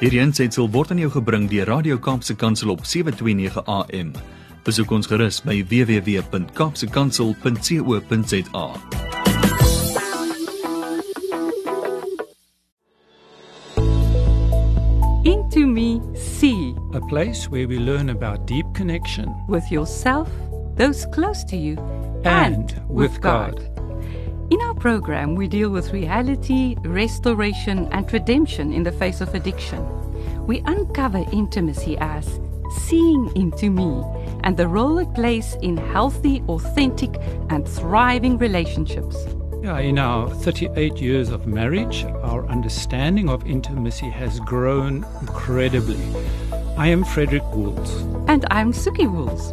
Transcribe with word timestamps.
Hierdie 0.00 0.22
aanseit 0.22 0.54
sal 0.56 0.70
word 0.72 0.94
aan 0.94 1.00
jou 1.02 1.10
gebring 1.12 1.42
deur 1.50 1.66
Radio 1.68 1.98
Kaapse 2.00 2.32
Kansel 2.32 2.70
op 2.72 2.86
7:29 2.88 3.60
AM. 3.68 4.14
Besoek 4.64 4.88
ons 4.96 5.04
gerus 5.06 5.42
by 5.44 5.60
www.kapsekansel.co.za. 5.68 8.66
Into 15.22 15.66
Me 15.66 16.00
See 16.16 16.74
a 16.94 17.00
place 17.12 17.50
where 17.50 17.68
we 17.68 17.78
learn 17.78 18.08
about 18.08 18.46
deep 18.46 18.64
connection 18.72 19.28
with 19.48 19.70
yourself, 19.70 20.30
those 20.76 21.04
close 21.12 21.44
to 21.44 21.56
you, 21.56 21.76
and, 22.24 22.82
with 22.88 23.20
God. 23.20 23.79
In 24.50 24.60
our 24.62 24.74
program, 24.74 25.36
we 25.36 25.46
deal 25.46 25.70
with 25.70 25.92
reality, 25.92 26.74
restoration, 26.82 27.88
and 27.92 28.12
redemption 28.12 28.72
in 28.72 28.82
the 28.82 28.90
face 28.90 29.20
of 29.20 29.32
addiction. 29.32 29.86
We 30.44 30.58
uncover 30.66 31.24
intimacy 31.32 31.96
as 31.98 32.40
seeing 32.88 33.30
into 33.36 33.70
me 33.70 34.02
and 34.42 34.56
the 34.56 34.66
role 34.66 34.98
it 34.98 35.14
plays 35.14 35.54
in 35.62 35.76
healthy, 35.76 36.42
authentic, 36.48 37.14
and 37.48 37.68
thriving 37.68 38.38
relationships. 38.38 39.16
Yeah, 39.62 39.78
in 39.78 40.00
our 40.00 40.28
38 40.28 40.96
years 40.96 41.28
of 41.28 41.46
marriage, 41.46 42.04
our 42.24 42.44
understanding 42.48 43.28
of 43.28 43.46
intimacy 43.46 44.10
has 44.10 44.40
grown 44.40 45.06
incredibly. 45.20 46.00
I 46.76 46.88
am 46.88 47.04
Frederik 47.04 47.44
Wools. 47.54 48.02
And 48.26 48.44
I'm 48.50 48.72
Soekie 48.72 49.08
Wools. 49.08 49.52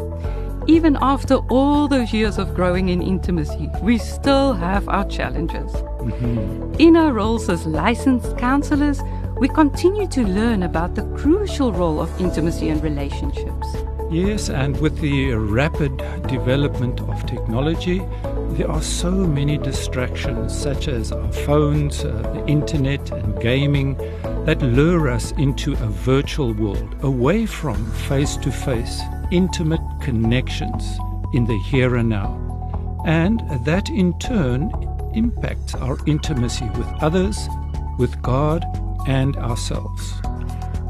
Even 0.70 0.98
after 1.02 1.36
all 1.50 1.88
those 1.88 2.12
years 2.12 2.38
of 2.38 2.54
growing 2.54 2.90
in 2.90 3.02
intimacy, 3.02 3.70
we 3.82 3.98
still 3.98 4.54
have 4.54 4.90
our 4.90 5.08
challenges. 5.08 5.72
Mm-hmm. 5.72 6.74
In 6.78 6.98
our 6.98 7.14
roles 7.14 7.50
as 7.50 7.66
licensed 7.66 8.38
counselors, 8.38 9.02
we 9.38 9.48
continue 9.48 10.08
to 10.08 10.24
learn 10.24 10.64
about 10.64 10.96
the 10.96 11.04
crucial 11.16 11.72
role 11.72 12.02
of 12.02 12.20
intimacy 12.20 12.68
and 12.68 12.84
relationships. 12.84 13.68
Yes, 14.12 14.50
and 14.50 14.78
with 14.82 15.00
the 15.00 15.32
rapid 15.34 15.98
development 16.28 17.00
of 17.00 17.26
technology, 17.26 18.02
there 18.52 18.70
are 18.70 18.82
so 18.82 19.12
many 19.12 19.58
distractions, 19.58 20.58
such 20.58 20.90
as 20.90 21.14
our 21.14 21.32
phones, 21.32 22.04
uh, 22.04 22.12
the 22.34 22.46
internet, 22.46 23.10
and 23.12 23.40
gaming, 23.42 23.96
that 24.46 24.62
lure 24.62 25.10
us 25.10 25.32
into 25.34 25.74
a 25.74 25.88
virtual 25.88 26.54
world, 26.54 26.96
away 27.04 27.46
from 27.46 27.86
face 27.92 28.36
to 28.38 28.52
face, 28.52 29.02
intimate 29.32 29.82
connections 30.02 31.00
in 31.34 31.46
the 31.46 31.58
here 31.60 31.96
and 31.96 32.10
now. 32.10 32.44
And 33.06 33.42
that 33.66 33.90
in 33.90 34.18
turn 34.20 34.72
impacts 35.14 35.76
our 35.76 35.98
intimacy 36.06 36.66
with 36.76 36.88
others, 37.02 37.38
with 37.98 38.22
God, 38.22 38.66
and 39.08 39.36
ourselves. 39.38 40.14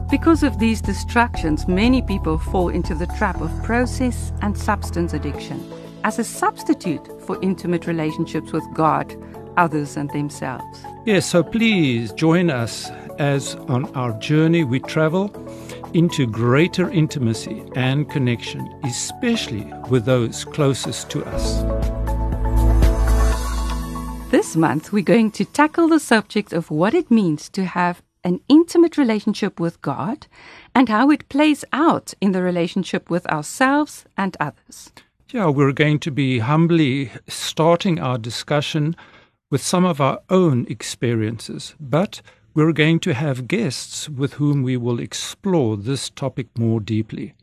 Because 0.09 0.41
of 0.41 0.59
these 0.59 0.81
distractions, 0.81 1.67
many 1.67 2.01
people 2.01 2.37
fall 2.37 2.69
into 2.69 2.95
the 2.95 3.07
trap 3.17 3.41
of 3.41 3.51
process 3.63 4.31
and 4.41 4.57
substance 4.57 5.13
addiction 5.13 5.63
as 6.03 6.17
a 6.17 6.23
substitute 6.23 7.05
for 7.23 7.37
intimate 7.41 7.87
relationships 7.87 8.53
with 8.53 8.63
God, 8.73 9.13
others, 9.57 9.97
and 9.97 10.09
themselves. 10.11 10.83
Yes, 11.05 11.25
so 11.25 11.43
please 11.43 12.13
join 12.13 12.49
us 12.49 12.89
as 13.19 13.55
on 13.67 13.93
our 13.95 14.17
journey 14.19 14.63
we 14.63 14.79
travel 14.79 15.27
into 15.93 16.27
greater 16.27 16.89
intimacy 16.89 17.63
and 17.75 18.09
connection, 18.09 18.67
especially 18.83 19.63
with 19.89 20.05
those 20.05 20.45
closest 20.45 21.09
to 21.11 21.23
us. 21.25 21.63
This 24.31 24.55
month, 24.55 24.91
we're 24.91 25.03
going 25.03 25.31
to 25.31 25.45
tackle 25.45 25.87
the 25.87 25.99
subject 25.99 26.51
of 26.51 26.69
what 26.69 26.93
it 26.93 27.09
means 27.09 27.49
to 27.49 27.63
have 27.63 28.01
an 28.23 28.41
intimate 28.49 28.97
relationship 28.97 29.59
with 29.59 29.81
God 29.81 30.27
and 30.75 30.89
how 30.89 31.09
it 31.11 31.29
plays 31.29 31.63
out 31.71 32.13
in 32.19 32.33
the 32.33 32.41
relationship 32.41 33.09
with 33.09 33.25
ourselves 33.27 34.05
and 34.17 34.35
others. 34.39 34.91
Yeah, 35.31 35.47
we're 35.47 35.71
going 35.71 35.99
to 35.99 36.11
be 36.11 36.39
humbly 36.39 37.11
starting 37.27 37.99
our 37.99 38.17
discussion 38.17 38.95
with 39.49 39.61
some 39.61 39.85
of 39.85 40.01
our 40.01 40.19
own 40.29 40.65
experiences, 40.69 41.75
but 41.79 42.21
we're 42.57 42.73
going 42.73 42.99
to 42.99 43.13
have 43.13 43.47
guests 43.47 44.09
with 44.09 44.33
whom 44.33 44.63
we 44.63 44.75
will 44.75 44.99
explore 44.99 45.77
this 45.77 46.09
topic 46.09 46.47
more 46.57 46.79
deeply. 46.79 47.35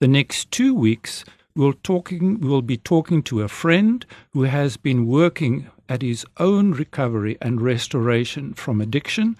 The 0.00 0.08
next 0.08 0.50
two 0.50 0.74
weeks, 0.74 1.24
we'll, 1.54 1.74
talking, 1.84 2.40
we'll 2.40 2.60
be 2.60 2.76
talking 2.76 3.22
to 3.22 3.42
a 3.42 3.48
friend 3.48 4.04
who 4.32 4.42
has 4.42 4.76
been 4.76 5.06
working 5.06 5.70
at 5.88 6.02
his 6.02 6.26
own 6.38 6.72
recovery 6.72 7.38
and 7.40 7.60
restoration 7.60 8.52
from 8.52 8.80
addiction 8.80 9.36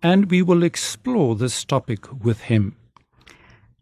and 0.00 0.30
we 0.30 0.42
will 0.42 0.62
explore 0.62 1.34
this 1.34 1.64
topic 1.64 2.06
with 2.22 2.42
him. 2.42 2.76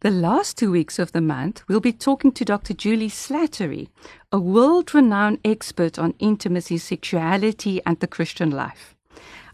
The 0.00 0.10
last 0.10 0.56
two 0.56 0.70
weeks 0.70 0.98
of 0.98 1.12
the 1.12 1.20
month, 1.20 1.62
we'll 1.68 1.80
be 1.80 1.92
talking 1.92 2.32
to 2.32 2.44
Dr. 2.46 2.72
Juli 2.72 3.10
Slattery, 3.10 3.88
a 4.32 4.40
world 4.40 4.94
renowned 4.94 5.40
expert 5.44 5.98
on 5.98 6.14
intimacy, 6.20 6.78
sexuality, 6.78 7.82
and 7.84 8.00
the 8.00 8.06
Christian 8.06 8.50
life. 8.50 8.96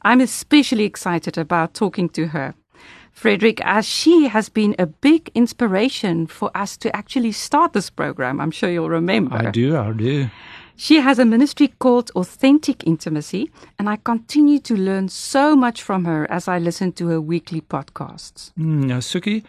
I'm 0.06 0.20
especially 0.20 0.84
excited 0.84 1.36
about 1.36 1.74
talking 1.74 2.08
to 2.10 2.28
her. 2.28 2.54
Frederik, 3.10 3.60
as 3.64 3.84
she 3.84 4.28
has 4.28 4.48
been 4.48 4.76
a 4.78 4.86
big 4.86 5.32
inspiration 5.34 6.28
for 6.28 6.48
us 6.56 6.76
to 6.76 6.94
actually 6.94 7.32
start 7.32 7.72
this 7.72 7.90
program. 7.90 8.40
I'm 8.40 8.52
sure 8.52 8.70
you'll 8.70 8.88
remember. 8.88 9.34
I 9.34 9.50
do, 9.50 9.76
I 9.76 9.90
do. 9.90 10.30
She 10.76 11.00
has 11.00 11.18
a 11.18 11.24
ministry 11.24 11.72
called 11.80 12.12
Authentic 12.14 12.86
Intimacy, 12.86 13.50
and 13.80 13.88
I 13.88 13.96
continue 13.96 14.60
to 14.60 14.76
learn 14.76 15.08
so 15.08 15.56
much 15.56 15.82
from 15.82 16.04
her 16.04 16.30
as 16.30 16.46
I 16.46 16.60
listen 16.60 16.92
to 16.92 17.08
her 17.08 17.20
weekly 17.20 17.60
podcasts. 17.60 18.52
Mm, 18.52 18.84
now, 18.84 18.98
Soekie, 18.98 19.42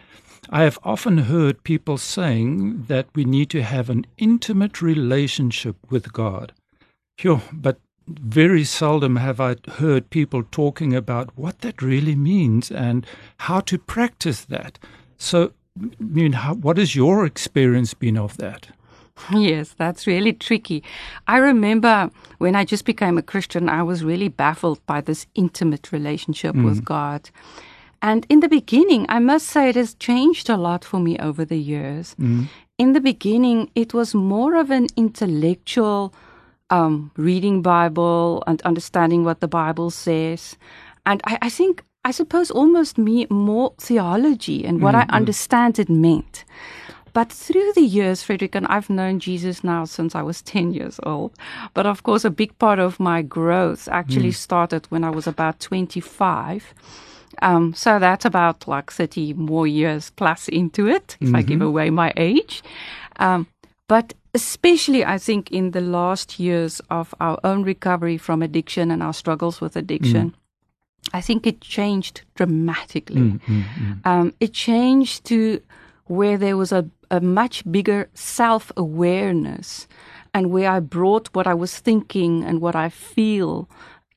I 0.50 0.63
have 0.63 0.79
often 0.84 1.19
heard 1.19 1.63
people 1.63 2.00
saying 2.00 2.85
that 2.88 3.06
we 3.13 3.25
need 3.25 3.51
to 3.51 3.62
have 3.62 3.91
an 3.91 4.07
intimate 4.17 4.81
relationship 4.81 5.75
with 5.91 6.13
God. 6.13 6.53
Sure, 7.19 7.44
but 7.53 7.78
very 8.07 8.63
seldom 8.63 9.18
have 9.18 9.40
I 9.40 9.56
heard 9.73 10.09
people 10.09 10.44
talking 10.44 10.95
about 10.95 11.38
what 11.38 11.59
that 11.59 11.81
really 11.81 12.16
means 12.16 12.72
and 12.72 13.06
how 13.38 13.59
to 13.62 13.78
practice 13.78 14.45
that. 14.45 14.79
So, 15.18 15.51
I 15.81 15.90
mean, 16.00 16.34
how, 16.34 16.56
what 16.56 16.78
has 16.78 16.96
your 16.96 17.25
experience 17.25 17.94
been 17.94 18.17
of 18.17 18.38
that? 18.38 18.67
Yes, 19.31 19.73
that's 19.78 20.07
really 20.07 20.34
tricky. 20.34 20.84
I 21.28 21.38
remember 21.38 22.12
when 22.38 22.56
I 22.56 22.63
just 22.66 22.85
became 22.85 23.17
a 23.17 23.23
Christian, 23.23 23.67
I 23.67 23.84
was 23.84 24.03
really 24.03 24.29
baffled 24.29 24.85
by 24.85 25.01
this 25.01 25.25
intimate 25.35 25.91
relationship 25.91 26.56
mm. 26.56 26.66
with 26.66 26.85
God. 26.85 27.29
And 28.01 28.25
in 28.29 28.41
the 28.41 28.47
beginning, 28.47 29.06
I 29.09 29.19
must 29.19 29.47
say 29.47 29.69
it 29.69 29.75
has 29.75 29.96
changed 29.96 30.50
a 30.50 30.57
lot 30.57 30.85
for 30.85 31.00
me 31.00 31.17
over 31.17 31.44
the 31.44 31.57
years. 31.57 32.16
Mm. 32.19 32.47
In 32.78 32.94
the 32.94 33.01
beginning, 33.01 33.72
it 33.73 33.94
was 33.94 34.13
more 34.13 34.56
of 34.56 34.69
an 34.69 34.85
intellectual 34.96 36.13
um, 36.69 37.11
reading 37.16 37.61
Bible 37.61 38.44
and 38.47 38.61
understanding 38.63 39.23
what 39.23 39.39
the 39.39 39.47
Bible 39.47 39.89
says. 39.89 40.57
And 41.05 41.22
I, 41.25 41.38
I 41.44 41.50
think, 41.50 41.83
I 42.05 42.11
suppose, 42.11 42.51
almost 42.51 42.97
me 42.97 43.28
more 43.29 43.73
theology 43.79 44.66
and 44.66 44.81
what 44.81 44.95
mm-hmm. 44.95 45.09
I 45.11 45.16
understand 45.16 45.79
it 45.79 45.89
meant. 45.89 46.44
But 47.13 47.31
through 47.31 47.73
the 47.73 47.81
years, 47.81 48.22
Frederik, 48.22 48.53
and 48.53 48.67
I've 48.67 48.91
known 48.91 49.19
Jesus 49.19 49.63
now 49.63 49.85
since 49.85 50.13
I 50.13 50.22
was 50.22 50.41
10 50.44 50.72
years 50.73 51.00
old. 51.03 51.33
But 51.73 51.85
of 51.85 52.03
course, 52.03 52.25
a 52.25 52.29
big 52.29 52.57
part 52.59 52.79
of 52.79 52.99
my 52.99 53.22
growth 53.22 53.88
actually 53.88 54.29
mm. 54.29 54.35
started 54.35 54.85
when 54.91 55.03
I 55.03 55.09
was 55.09 55.25
about 55.25 55.59
25. 55.59 56.73
Um, 57.41 57.73
so 57.73 57.99
that's 57.99 58.25
about 58.25 58.67
like 58.67 58.91
30 58.91 59.34
more 59.34 59.67
years 59.67 60.09
plus 60.11 60.47
into 60.47 60.88
it, 60.88 61.17
if 61.19 61.28
mm-hmm. 61.28 61.35
I 61.35 61.41
give 61.41 61.59
mm-hmm. 61.59 61.67
away 61.67 61.89
my 61.89 62.13
age. 62.17 62.63
Um, 63.19 63.47
but 63.87 64.13
especially, 64.33 65.05
I 65.05 65.17
think, 65.17 65.51
in 65.51 65.71
the 65.71 65.81
last 65.81 66.39
years 66.39 66.81
of 66.89 67.15
our 67.19 67.39
own 67.43 67.63
recovery 67.63 68.17
from 68.17 68.41
addiction 68.41 68.91
and 68.91 69.01
our 69.01 69.13
struggles 69.13 69.61
with 69.61 69.75
addiction. 69.75 70.31
Mm. 70.31 70.33
I 71.13 71.21
think 71.21 71.47
it 71.47 71.61
changed 71.61 72.22
dramatically. 72.35 73.22
Mm, 73.22 73.41
mm, 73.41 73.63
mm. 73.63 74.05
um, 74.05 74.34
it 74.39 74.53
changed 74.53 75.25
to 75.25 75.61
where 76.05 76.37
there 76.37 76.57
was 76.57 76.72
a, 76.72 76.89
a 77.09 77.22
much 77.22 77.69
bigger 77.72 78.09
self 78.13 78.72
awareness 78.75 79.87
and 80.33 80.51
where 80.51 80.69
I 80.69 80.79
brought 80.79 81.33
what 81.33 81.47
I 81.47 81.53
was 81.53 81.79
thinking 81.79 82.43
and 82.43 82.61
what 82.61 82.75
I 82.75 82.90
feel 82.90 83.69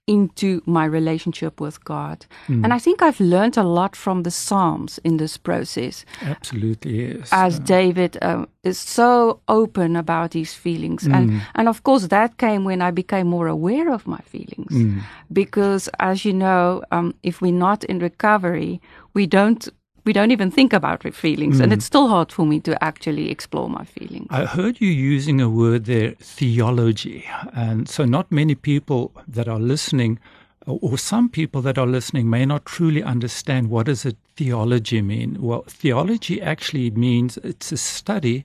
into 0.07 0.61
my 0.67 0.85
relationship 0.85 1.61
with 1.61 1.85
God. 1.85 2.27
Mm. 2.49 2.65
And 2.65 2.73
I 2.73 2.79
think 2.79 3.01
I've 3.01 3.21
learned 3.21 3.57
a 3.57 3.63
lot 3.63 3.95
from 3.95 4.23
the 4.25 4.31
Psalms 4.31 4.99
in 5.05 5.19
this 5.19 5.37
process. 5.37 6.05
Absolutely, 6.23 7.15
yes. 7.15 7.29
As 7.31 7.61
uh, 7.61 7.63
David 7.63 8.19
uh, 8.23 8.47
is 8.65 8.79
so 8.79 9.41
open 9.47 9.97
about 9.97 10.33
his 10.33 10.53
feelings. 10.53 11.07
Mm. 11.07 11.15
And, 11.15 11.43
and 11.55 11.69
of 11.69 11.83
course, 11.85 12.09
that 12.09 12.39
came 12.39 12.65
when 12.65 12.83
I 12.83 12.91
became 12.91 13.29
more 13.29 13.47
aware 13.47 13.93
of 13.93 14.07
my 14.07 14.21
feelings. 14.21 14.73
Mm. 14.73 15.03
Because, 15.33 15.89
as 16.01 16.25
you 16.25 16.33
know, 16.33 16.83
um, 16.91 17.15
if 17.23 17.41
we're 17.41 17.53
not 17.53 17.85
in 17.85 18.01
recovery, 18.01 18.81
we 19.15 19.27
don't 19.27 19.69
we 20.05 20.13
don't 20.13 20.31
even 20.31 20.51
think 20.51 20.73
about 20.73 21.03
feelings, 21.15 21.59
mm. 21.59 21.63
and 21.63 21.73
it's 21.73 21.85
still 21.85 22.09
hard 22.09 22.33
for 22.33 22.47
me 22.47 22.61
to 22.61 22.83
actually 22.83 23.31
explore 23.31 23.69
my 23.69 23.85
feelings. 23.85 24.27
I 24.31 24.45
heard 24.45 24.81
you 24.81 24.89
using 24.89 25.41
a 25.41 25.49
word 25.49 25.85
there, 25.85 26.13
theology, 26.21 27.25
and 27.53 27.89
so 27.89 28.05
not 28.05 28.31
many 28.31 28.55
people 28.55 29.13
that 29.29 29.49
are 29.49 29.61
listening 29.61 30.19
or 30.67 30.99
some 30.99 31.29
people 31.29 31.63
that 31.63 31.79
are 31.79 31.87
listening 31.87 32.29
may 32.29 32.45
not 32.45 32.65
truly 32.65 33.03
understand 33.03 33.71
what 33.71 33.87
does 33.87 34.05
a 34.05 34.15
theology 34.37 35.03
mean. 35.03 35.37
Well, 35.41 35.65
theology 35.67 36.41
actually 36.41 36.91
means 36.91 37.39
it's 37.39 37.73
a 37.73 37.77
study 37.77 38.45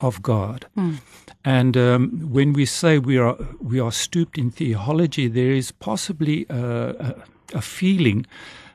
of 0.00 0.22
God. 0.22 0.66
Mm. 0.76 0.98
And 1.44 1.76
um, 1.76 2.28
when 2.30 2.52
we 2.52 2.66
say 2.66 2.98
we 2.98 3.18
are 3.18 3.36
we 3.60 3.80
are 3.80 3.92
stooped 3.92 4.38
in 4.38 4.50
theology, 4.50 5.28
there 5.28 5.52
is 5.52 5.72
possibly 5.72 6.46
a, 6.48 6.56
a, 6.56 7.14
a 7.54 7.60
feeling 7.60 8.26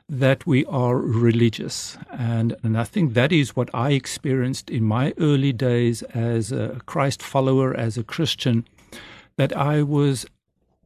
that 0.09 0.48
we 0.48 0.63
are 0.65 0.98
religious. 0.98 1.98
And, 2.12 2.56
and 2.63 2.77
I 2.77 2.86
think 2.86 3.13
that 3.13 3.31
is 3.31 3.56
what 3.56 3.69
I 3.74 3.92
experienced 3.92 4.69
in 4.69 4.83
my 4.83 5.13
early 5.19 5.51
days 5.51 6.01
as 6.04 6.51
a 6.51 6.80
Christ 6.86 7.21
follower, 7.21 7.75
as 7.75 7.98
a 7.98 8.04
Christian, 8.04 8.65
that 9.36 9.56
I 9.56 9.83
was 9.83 10.25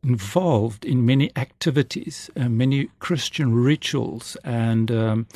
involved 0.04 0.84
in 0.84 1.06
many 1.06 1.32
activities, 1.36 2.32
uh, 2.36 2.50
many 2.50 2.90
Christian 3.00 3.54
rituals, 3.54 4.36
and 4.44 4.90
um, 4.90 5.28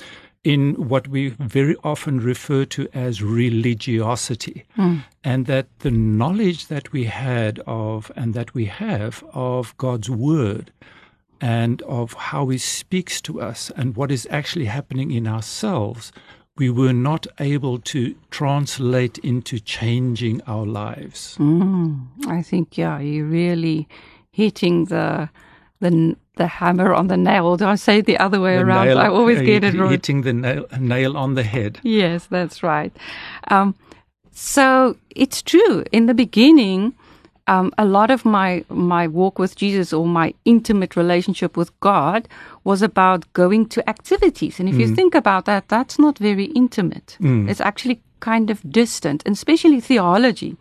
in 0.44 0.74
what 0.76 1.08
we 1.08 1.30
very 1.30 1.76
often 1.84 2.20
refer 2.20 2.66
to 2.66 2.88
as 2.94 3.22
religiosity. 3.22 4.66
Mm. 4.78 5.04
And 5.24 5.46
that 5.46 5.68
the 5.80 5.92
knowledge 5.92 6.68
that 6.68 6.92
we 6.92 7.06
had 7.06 7.60
of 7.68 8.12
and 8.16 8.34
that 8.34 8.54
we 8.56 8.66
have 8.66 9.24
of 9.34 9.76
God's 9.78 10.10
Word 10.10 10.72
and 11.42 11.82
of 11.84 12.14
how 12.14 12.48
He 12.50 12.58
speaks 12.58 13.22
to 13.22 13.42
us 13.42 13.72
and 13.76 13.96
what 13.96 14.12
is 14.12 14.28
actually 14.30 14.66
happening 14.66 15.12
in 15.12 15.28
ourselves, 15.28 16.12
we 16.58 16.70
were 16.70 16.94
not 16.94 17.28
able 17.40 17.80
to 17.80 18.16
translate 18.32 19.18
into 19.20 19.60
changing 19.60 20.42
our 20.48 20.66
lives. 20.66 21.36
Mm, 21.38 22.08
I 22.28 22.42
think, 22.42 22.78
yeah, 22.78 23.00
you're 23.00 23.26
really 23.26 23.88
hitting 24.32 24.86
the 24.86 25.30
the 25.80 26.16
the 26.38 26.48
hammer 26.48 26.94
on 26.94 27.08
the 27.08 27.18
nail. 27.18 27.58
Do 27.58 27.66
I 27.66 27.76
say 27.76 28.00
it 28.00 28.06
the 28.06 28.18
other 28.18 28.40
way 28.40 28.56
the 28.56 28.64
around? 28.64 28.88
Nail, 28.88 29.00
I 29.00 29.08
always 29.08 29.42
get 29.42 29.64
it 29.64 29.74
wrong. 29.74 29.92
Hitting 29.92 30.22
the 30.22 30.34
nail, 30.34 30.66
nail 30.80 31.18
on 31.18 31.36
the 31.36 31.44
head. 31.44 31.80
Yes, 31.84 32.28
that's 32.28 32.64
right. 32.64 32.96
Um, 33.50 33.76
so 34.32 34.98
it's 35.16 35.42
true. 35.42 35.84
In 35.92 36.08
the 36.08 36.14
beginning, 36.14 36.94
um, 37.48 37.72
a 37.78 37.86
lot 37.86 38.12
of 38.12 38.26
my 38.26 38.64
my 38.70 39.08
walk 39.08 39.40
with 39.40 39.56
Jesus 39.56 39.94
or 39.94 40.08
my 40.08 40.34
intimate 40.46 40.96
relationship 40.96 41.56
with 41.58 41.78
God 41.80 42.28
was 42.64 42.82
about 42.82 43.32
going 43.34 43.68
to 43.70 43.88
activities. 43.90 44.60
And 44.60 44.68
if 44.68 44.76
mm. 44.76 44.80
you 44.80 44.96
think 44.96 45.16
about 45.16 45.46
that, 45.46 45.68
that's 45.68 46.00
not 46.00 46.18
very 46.18 46.46
intimate. 46.46 47.18
Mm. 47.22 47.50
It's 47.50 47.62
actually 47.62 48.02
kind 48.20 48.50
of 48.50 48.60
distant, 48.72 49.24
and 49.26 49.34
especially 49.34 49.80
theology. 49.80 50.58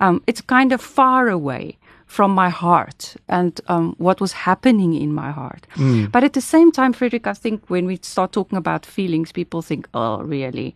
Um, 0.00 0.22
it's 0.26 0.40
kind 0.40 0.72
of 0.72 0.80
far 0.80 1.28
away 1.28 1.76
from 2.10 2.32
my 2.32 2.48
heart 2.48 3.14
and 3.28 3.60
um, 3.68 3.94
what 3.98 4.20
was 4.20 4.32
happening 4.32 4.94
in 4.94 5.12
my 5.12 5.30
heart. 5.30 5.64
Mm. 5.76 6.10
But 6.10 6.24
at 6.24 6.32
the 6.32 6.40
same 6.40 6.72
time, 6.72 6.92
Frederik, 6.92 7.28
I 7.28 7.34
think 7.34 7.70
when 7.70 7.86
we 7.86 8.00
start 8.02 8.32
talking 8.32 8.58
about 8.58 8.84
feelings, 8.84 9.30
people 9.30 9.62
think, 9.62 9.88
oh, 9.94 10.20
really? 10.22 10.74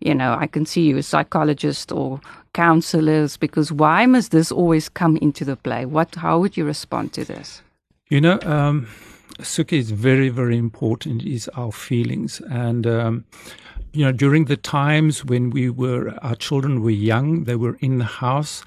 You 0.00 0.16
know, 0.16 0.34
I 0.34 0.48
can 0.48 0.66
see 0.66 0.82
you 0.82 0.98
as 0.98 1.06
psychologist 1.06 1.92
or 1.92 2.20
counselors 2.52 3.36
because 3.36 3.70
why 3.70 4.06
must 4.06 4.32
this 4.32 4.50
always 4.50 4.88
come 4.88 5.16
into 5.18 5.44
the 5.44 5.54
play? 5.54 5.84
What? 5.86 6.16
How 6.16 6.40
would 6.40 6.56
you 6.56 6.64
respond 6.64 7.12
to 7.12 7.24
this? 7.24 7.62
You 8.08 8.20
know, 8.20 8.40
um, 8.42 8.88
Soekie 9.38 9.78
is 9.78 9.92
very, 9.92 10.30
very 10.30 10.58
important. 10.58 11.22
Is 11.22 11.48
our 11.54 11.72
feelings 11.72 12.40
and. 12.50 12.86
Um, 12.86 13.24
you 13.94 14.06
know, 14.06 14.12
during 14.12 14.46
the 14.46 14.56
times 14.56 15.22
when 15.22 15.50
we 15.50 15.68
were, 15.68 16.14
our 16.22 16.34
children 16.34 16.80
were 16.80 16.88
young, 16.88 17.44
they 17.44 17.56
were 17.56 17.76
in 17.80 17.98
the 17.98 18.06
house. 18.06 18.64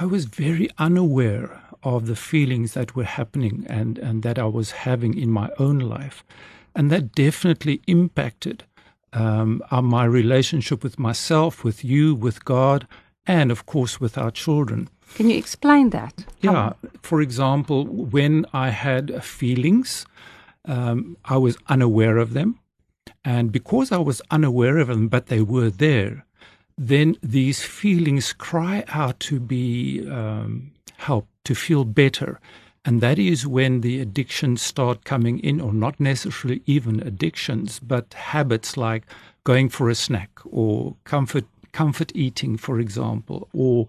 I 0.00 0.06
was 0.06 0.24
very 0.24 0.68
unaware 0.78 1.62
of 1.84 2.06
the 2.06 2.16
feelings 2.16 2.74
that 2.74 2.96
were 2.96 3.04
happening 3.04 3.64
and, 3.68 3.98
and 3.98 4.22
that 4.22 4.38
I 4.38 4.46
was 4.46 4.72
having 4.72 5.16
in 5.16 5.30
my 5.30 5.50
own 5.58 5.78
life. 5.78 6.24
And 6.74 6.90
that 6.90 7.12
definitely 7.12 7.80
impacted 7.86 8.64
um, 9.12 9.62
my 9.70 10.04
relationship 10.04 10.82
with 10.82 10.98
myself, 10.98 11.62
with 11.62 11.84
you, 11.84 12.14
with 12.14 12.44
God, 12.44 12.88
and 13.26 13.52
of 13.52 13.66
course 13.66 14.00
with 14.00 14.18
our 14.18 14.32
children. 14.32 14.88
Can 15.14 15.30
you 15.30 15.36
explain 15.36 15.90
that? 15.90 16.24
Yeah. 16.40 16.72
For 17.02 17.20
example, 17.20 17.84
when 17.84 18.46
I 18.52 18.70
had 18.70 19.22
feelings, 19.22 20.06
um, 20.64 21.16
I 21.24 21.36
was 21.36 21.56
unaware 21.68 22.18
of 22.18 22.32
them. 22.32 22.58
And 23.24 23.52
because 23.52 23.92
I 23.92 23.98
was 23.98 24.20
unaware 24.30 24.78
of 24.78 24.88
them, 24.88 25.08
but 25.08 25.26
they 25.26 25.40
were 25.40 25.70
there, 25.70 26.26
then 26.76 27.16
these 27.22 27.62
feelings 27.62 28.32
cry 28.32 28.84
out 28.88 29.20
to 29.20 29.38
be 29.38 30.08
um, 30.10 30.72
helped, 30.96 31.28
to 31.44 31.54
feel 31.54 31.84
better. 31.84 32.40
And 32.84 33.00
that 33.00 33.18
is 33.18 33.46
when 33.46 33.80
the 33.80 34.00
addictions 34.00 34.60
start 34.60 35.04
coming 35.04 35.38
in, 35.38 35.60
or 35.60 35.72
not 35.72 35.98
necessarily 35.98 36.62
even 36.66 37.00
addictions, 37.00 37.78
but 37.80 38.12
habits 38.14 38.76
like 38.76 39.04
going 39.44 39.68
for 39.68 39.88
a 39.88 39.94
snack 39.94 40.30
or 40.44 40.94
comfort, 41.04 41.44
comfort 41.72 42.12
eating, 42.14 42.56
for 42.58 42.78
example, 42.78 43.48
or 43.54 43.86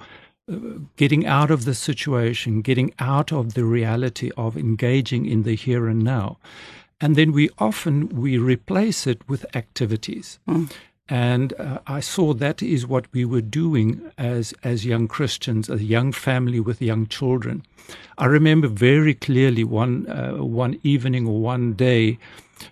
uh, 0.51 0.57
getting 0.95 1.25
out 1.25 1.51
of 1.51 1.65
the 1.65 1.73
situation, 1.73 2.61
getting 2.61 2.93
out 2.99 3.33
of 3.33 3.53
the 3.53 3.65
reality 3.65 4.31
of 4.37 4.55
engaging 4.55 5.25
in 5.25 5.43
the 5.43 5.55
here 5.55 5.87
and 5.87 6.03
now. 6.03 6.37
And 7.01 7.17
then 7.17 7.33
we 7.33 7.49
often 7.57 8.07
we 8.09 8.37
replace 8.37 9.05
it 9.05 9.27
with 9.27 9.45
activities. 9.55 10.39
Mm. 10.47 10.71
And 11.07 11.53
uh, 11.59 11.79
I 11.85 11.99
saw 11.99 12.33
that 12.33 12.63
is 12.63 12.87
what 12.87 13.05
we 13.13 13.25
were 13.25 13.41
doing 13.41 14.11
as, 14.17 14.53
as 14.63 14.85
young 14.85 15.07
Christians, 15.07 15.69
a 15.69 15.83
young 15.83 16.11
family 16.11 16.59
with 16.59 16.81
young 16.81 17.05
children. 17.05 17.63
I 18.17 18.25
remember 18.25 18.67
very 18.67 19.13
clearly 19.13 19.63
one, 19.63 20.09
uh, 20.09 20.43
one 20.43 20.79
evening 20.81 21.27
or 21.27 21.39
one 21.39 21.73
day, 21.73 22.17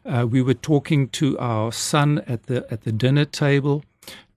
uh, 0.06 0.26
we 0.28 0.42
were 0.42 0.56
talking 0.56 1.10
to 1.10 1.38
our 1.38 1.72
son 1.72 2.24
at 2.28 2.44
the, 2.48 2.66
at 2.72 2.84
the 2.84 2.92
dinner 2.92 3.26
table 3.26 3.84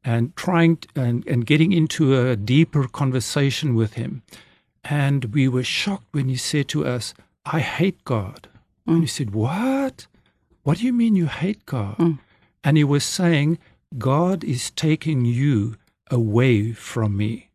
and 0.04 0.36
trying 0.36 0.76
to, 0.76 0.88
and, 0.96 1.26
and 1.26 1.46
getting 1.46 1.72
into 1.72 2.28
a 2.28 2.36
deeper 2.36 2.86
conversation 2.88 3.74
with 3.74 3.94
him. 3.94 4.22
And 4.84 5.26
we 5.26 5.48
were 5.48 5.64
shocked 5.64 6.06
when 6.12 6.28
he 6.28 6.36
said 6.36 6.68
to 6.68 6.86
us, 6.86 7.14
I 7.44 7.60
hate 7.60 8.04
God. 8.04 8.48
Mm. 8.86 8.92
And 8.92 9.00
he 9.02 9.06
said, 9.06 9.30
What? 9.30 10.06
What 10.62 10.78
do 10.78 10.84
you 10.84 10.92
mean 10.92 11.16
you 11.16 11.26
hate 11.26 11.64
God? 11.66 11.96
Mm. 11.96 12.18
And 12.62 12.76
he 12.76 12.84
was 12.84 13.04
saying, 13.04 13.58
God 13.98 14.44
is 14.44 14.70
taking 14.70 15.24
you 15.24 15.76
away 16.10 16.72
from 16.72 17.16
me. 17.16 17.50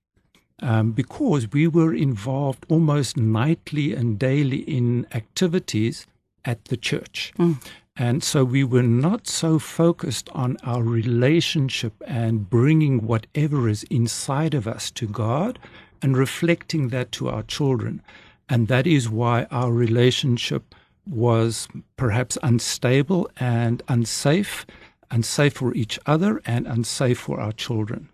Um, 0.63 0.91
because 0.91 1.51
we 1.51 1.67
were 1.67 1.93
involved 1.93 2.65
almost 2.69 3.17
nightly 3.17 3.95
and 3.95 4.19
daily 4.19 4.59
in 4.59 5.07
activities 5.11 6.05
at 6.45 6.65
the 6.65 6.77
church. 6.77 7.33
Mm. 7.39 7.57
And 7.97 8.23
so 8.23 8.45
we 8.45 8.63
were 8.63 8.83
not 8.83 9.27
so 9.27 9.59
focused 9.59 10.29
on 10.33 10.57
our 10.63 10.83
relationship 10.83 11.93
and 12.07 12.49
bringing 12.49 13.05
whatever 13.05 13.67
is 13.67 13.83
inside 13.83 14.53
of 14.53 14.67
us 14.67 14.91
to 14.91 15.07
God 15.07 15.59
and 16.01 16.17
reflecting 16.17 16.89
that 16.89 17.11
to 17.13 17.29
our 17.29 17.43
children. 17.43 18.01
And 18.47 18.67
that 18.67 18.87
is 18.87 19.09
why 19.09 19.45
our 19.51 19.71
relationship 19.71 20.73
was 21.05 21.67
perhaps 21.97 22.37
unstable 22.43 23.29
and 23.37 23.83
unsafe 23.87 24.65
unsafe 25.11 25.53
for 25.53 25.73
each 25.73 25.99
other 26.05 26.41
and 26.45 26.67
unsafe 26.67 27.19
for 27.19 27.39
our 27.39 27.51
children. 27.51 28.09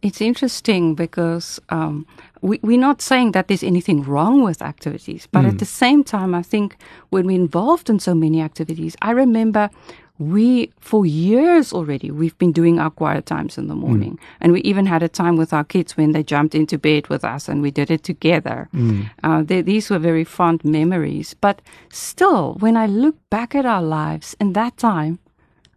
It's 0.00 0.20
interesting 0.20 0.94
because 0.94 1.58
um, 1.70 2.06
we, 2.40 2.60
we're 2.62 2.78
not 2.78 3.02
saying 3.02 3.32
that 3.32 3.48
there's 3.48 3.64
anything 3.64 4.04
wrong 4.04 4.44
with 4.44 4.62
activities, 4.62 5.26
but 5.32 5.44
mm. 5.44 5.48
at 5.48 5.58
the 5.58 5.64
same 5.64 6.04
time, 6.04 6.36
I 6.36 6.42
think 6.42 6.76
when 7.10 7.26
we're 7.26 7.40
involved 7.40 7.90
in 7.90 7.98
so 7.98 8.14
many 8.14 8.40
activities, 8.40 8.96
I 9.02 9.10
remember 9.10 9.70
we, 10.18 10.72
for 10.80 11.06
years 11.06 11.72
already, 11.72 12.10
we've 12.10 12.36
been 12.38 12.52
doing 12.52 12.78
our 12.78 12.90
quiet 12.90 13.26
times 13.26 13.56
in 13.56 13.68
the 13.68 13.74
morning. 13.74 14.14
Mm. 14.14 14.18
And 14.40 14.52
we 14.52 14.60
even 14.62 14.86
had 14.86 15.02
a 15.02 15.08
time 15.08 15.36
with 15.36 15.52
our 15.52 15.64
kids 15.64 15.96
when 15.96 16.12
they 16.12 16.22
jumped 16.22 16.54
into 16.54 16.76
bed 16.76 17.08
with 17.08 17.24
us 17.24 17.48
and 17.48 17.62
we 17.62 17.70
did 17.70 17.90
it 17.90 18.02
together. 18.02 18.68
Mm. 18.74 19.10
Uh, 19.22 19.42
they, 19.42 19.62
these 19.62 19.90
were 19.90 19.98
very 19.98 20.24
fond 20.24 20.64
memories. 20.64 21.34
But 21.34 21.62
still, 21.90 22.54
when 22.54 22.76
I 22.76 22.86
look 22.86 23.16
back 23.30 23.54
at 23.54 23.64
our 23.64 23.82
lives 23.82 24.36
in 24.40 24.54
that 24.54 24.76
time, 24.76 25.20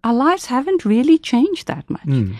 our 0.03 0.13
lives 0.13 0.45
haven't 0.47 0.85
really 0.85 1.17
changed 1.17 1.67
that 1.67 1.89
much. 1.89 2.05
Mm. 2.05 2.35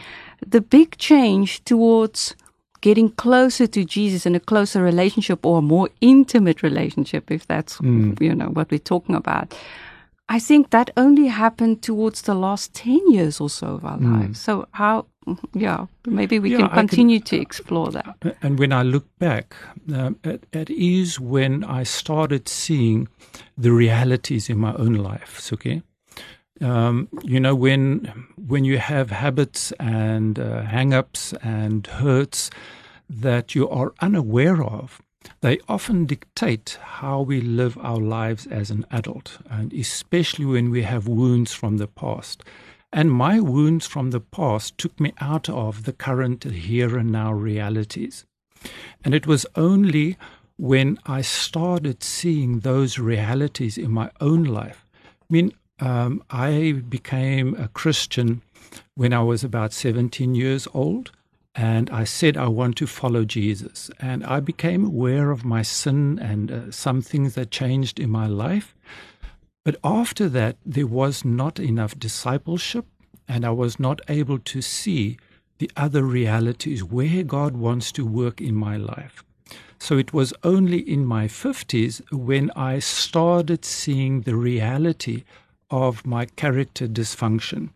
The 0.46 0.62
big 0.62 0.98
change 0.98 1.64
towards 1.64 2.36
getting 2.82 3.12
closer 3.12 3.68
to 3.68 3.86
Jesus 3.86 4.26
in 4.26 4.36
a 4.36 4.40
closer 4.40 4.82
relationship 4.82 5.46
or 5.46 5.60
a 5.60 5.62
more 5.62 5.90
intimate 6.00 6.64
relationship, 6.64 7.30
if 7.30 7.46
that's 7.46 7.78
mm. 7.78 8.20
you 8.20 8.34
know 8.34 8.50
what 8.50 8.72
we're 8.72 8.80
talking 8.80 9.16
about. 9.16 9.54
I 10.30 10.40
think 10.40 10.70
that 10.70 10.90
only 10.96 11.28
happened 11.28 11.82
towards 11.84 12.22
the 12.22 12.34
last 12.34 12.74
ten 12.74 13.00
years 13.12 13.42
or 13.42 13.50
so 13.50 13.68
of 13.68 13.86
our 13.86 13.98
mm. 13.98 14.20
lives. 14.20 14.40
So 14.40 14.66
how, 14.72 15.06
yeah, 15.54 15.88
maybe 16.08 16.40
we 16.40 16.52
yeah, 16.52 16.58
can 16.58 16.70
continue 16.70 17.20
can, 17.20 17.26
to 17.26 17.42
explore 17.42 17.92
that. 17.92 18.16
Uh, 18.26 18.32
and 18.42 18.58
when 18.58 18.72
I 18.72 18.82
look 18.84 19.06
back, 19.20 19.54
um, 19.94 20.18
it, 20.24 20.48
it 20.54 20.70
is 20.70 21.20
when 21.20 21.64
I 21.66 21.84
started 21.84 22.48
seeing 22.48 23.10
the 23.58 23.72
realities 23.72 24.50
in 24.50 24.58
my 24.58 24.74
own 24.76 24.94
life. 24.94 25.52
Okay, 25.54 25.84
um, 26.62 27.08
you 27.24 27.40
know, 27.40 27.56
when 27.56 28.28
when 28.48 28.66
you 28.66 28.78
have 28.78 29.10
habits 29.12 29.72
and 29.80 30.40
uh, 30.40 30.62
hang-ups 30.64 31.34
and 31.42 31.88
hurts 31.88 32.50
that 33.10 33.56
you 33.56 33.70
are 33.70 33.94
unaware 34.00 34.64
of, 34.64 35.02
they 35.42 35.60
often 35.68 36.06
dictate 36.06 36.78
how 36.82 37.22
we 37.22 37.42
live 37.42 37.78
our 37.78 38.00
lives 38.00 38.48
as 38.48 38.72
an 38.72 38.86
adult, 38.92 39.40
and 39.50 39.74
especially 39.74 40.46
when 40.46 40.70
we 40.70 40.84
have 40.84 41.08
wounds 41.08 41.54
from 41.54 41.78
the 41.78 41.88
past. 41.88 42.44
And 42.94 43.12
my 43.12 43.40
wounds 43.40 43.88
from 43.88 44.12
the 44.12 44.20
past 44.20 44.78
took 44.78 45.00
me 45.00 45.14
out 45.22 45.48
of 45.50 45.84
the 45.84 45.94
current 45.94 46.44
here 46.44 46.98
and 46.98 47.12
now 47.12 47.32
realities. 47.32 48.26
And 49.04 49.14
it 49.14 49.26
was 49.26 49.46
only 49.56 50.18
when 50.58 51.00
I 51.06 51.22
started 51.22 52.04
seeing 52.04 52.60
those 52.60 53.00
realities 53.00 53.78
in 53.78 53.92
my 53.92 54.12
own 54.20 54.44
life. 54.44 54.86
I 55.04 55.26
mean, 55.30 55.54
um, 55.82 56.24
I 56.30 56.84
became 56.88 57.56
a 57.56 57.68
Christian 57.68 58.42
when 58.96 59.14
I 59.14 59.24
was 59.24 59.44
about 59.44 59.74
17 59.74 60.36
years 60.36 60.68
old, 60.74 61.12
and 61.56 61.90
I 61.90 62.06
said 62.06 62.38
I 62.38 62.48
want 62.48 62.78
to 62.78 62.88
follow 62.88 63.26
Jesus. 63.26 63.92
And 64.00 64.24
I 64.24 64.40
became 64.40 64.86
aware 64.86 65.32
of 65.32 65.44
my 65.44 65.64
sin 65.64 66.20
and 66.20 66.52
uh, 66.52 66.72
some 66.72 67.02
things 67.02 67.36
that 67.36 67.52
changed 67.52 68.00
in 68.00 68.10
my 68.10 68.28
life. 68.28 68.76
But 69.66 69.76
after 69.84 70.30
that, 70.30 70.58
there 70.66 70.88
was 70.88 71.26
not 71.26 71.60
enough 71.60 72.00
discipleship, 72.00 72.86
and 73.28 73.44
I 73.44 73.52
was 73.52 73.80
not 73.80 74.00
able 74.08 74.40
to 74.40 74.62
see 74.62 75.18
the 75.58 75.70
other 75.76 76.04
realities 76.04 76.84
where 76.84 77.24
God 77.24 77.58
wants 77.58 77.92
to 77.94 78.06
work 78.06 78.40
in 78.40 78.56
my 78.56 78.78
life. 78.78 79.24
So 79.78 79.98
it 79.98 80.14
was 80.14 80.34
only 80.44 80.78
in 80.78 81.06
my 81.06 81.28
50s 81.28 82.02
when 82.12 82.52
I 82.56 82.80
started 82.80 83.66
seeing 83.66 84.22
the 84.22 84.36
reality 84.36 85.24
of 85.72 86.06
my 86.06 86.26
character 86.26 86.88
dysfunction, 86.88 87.70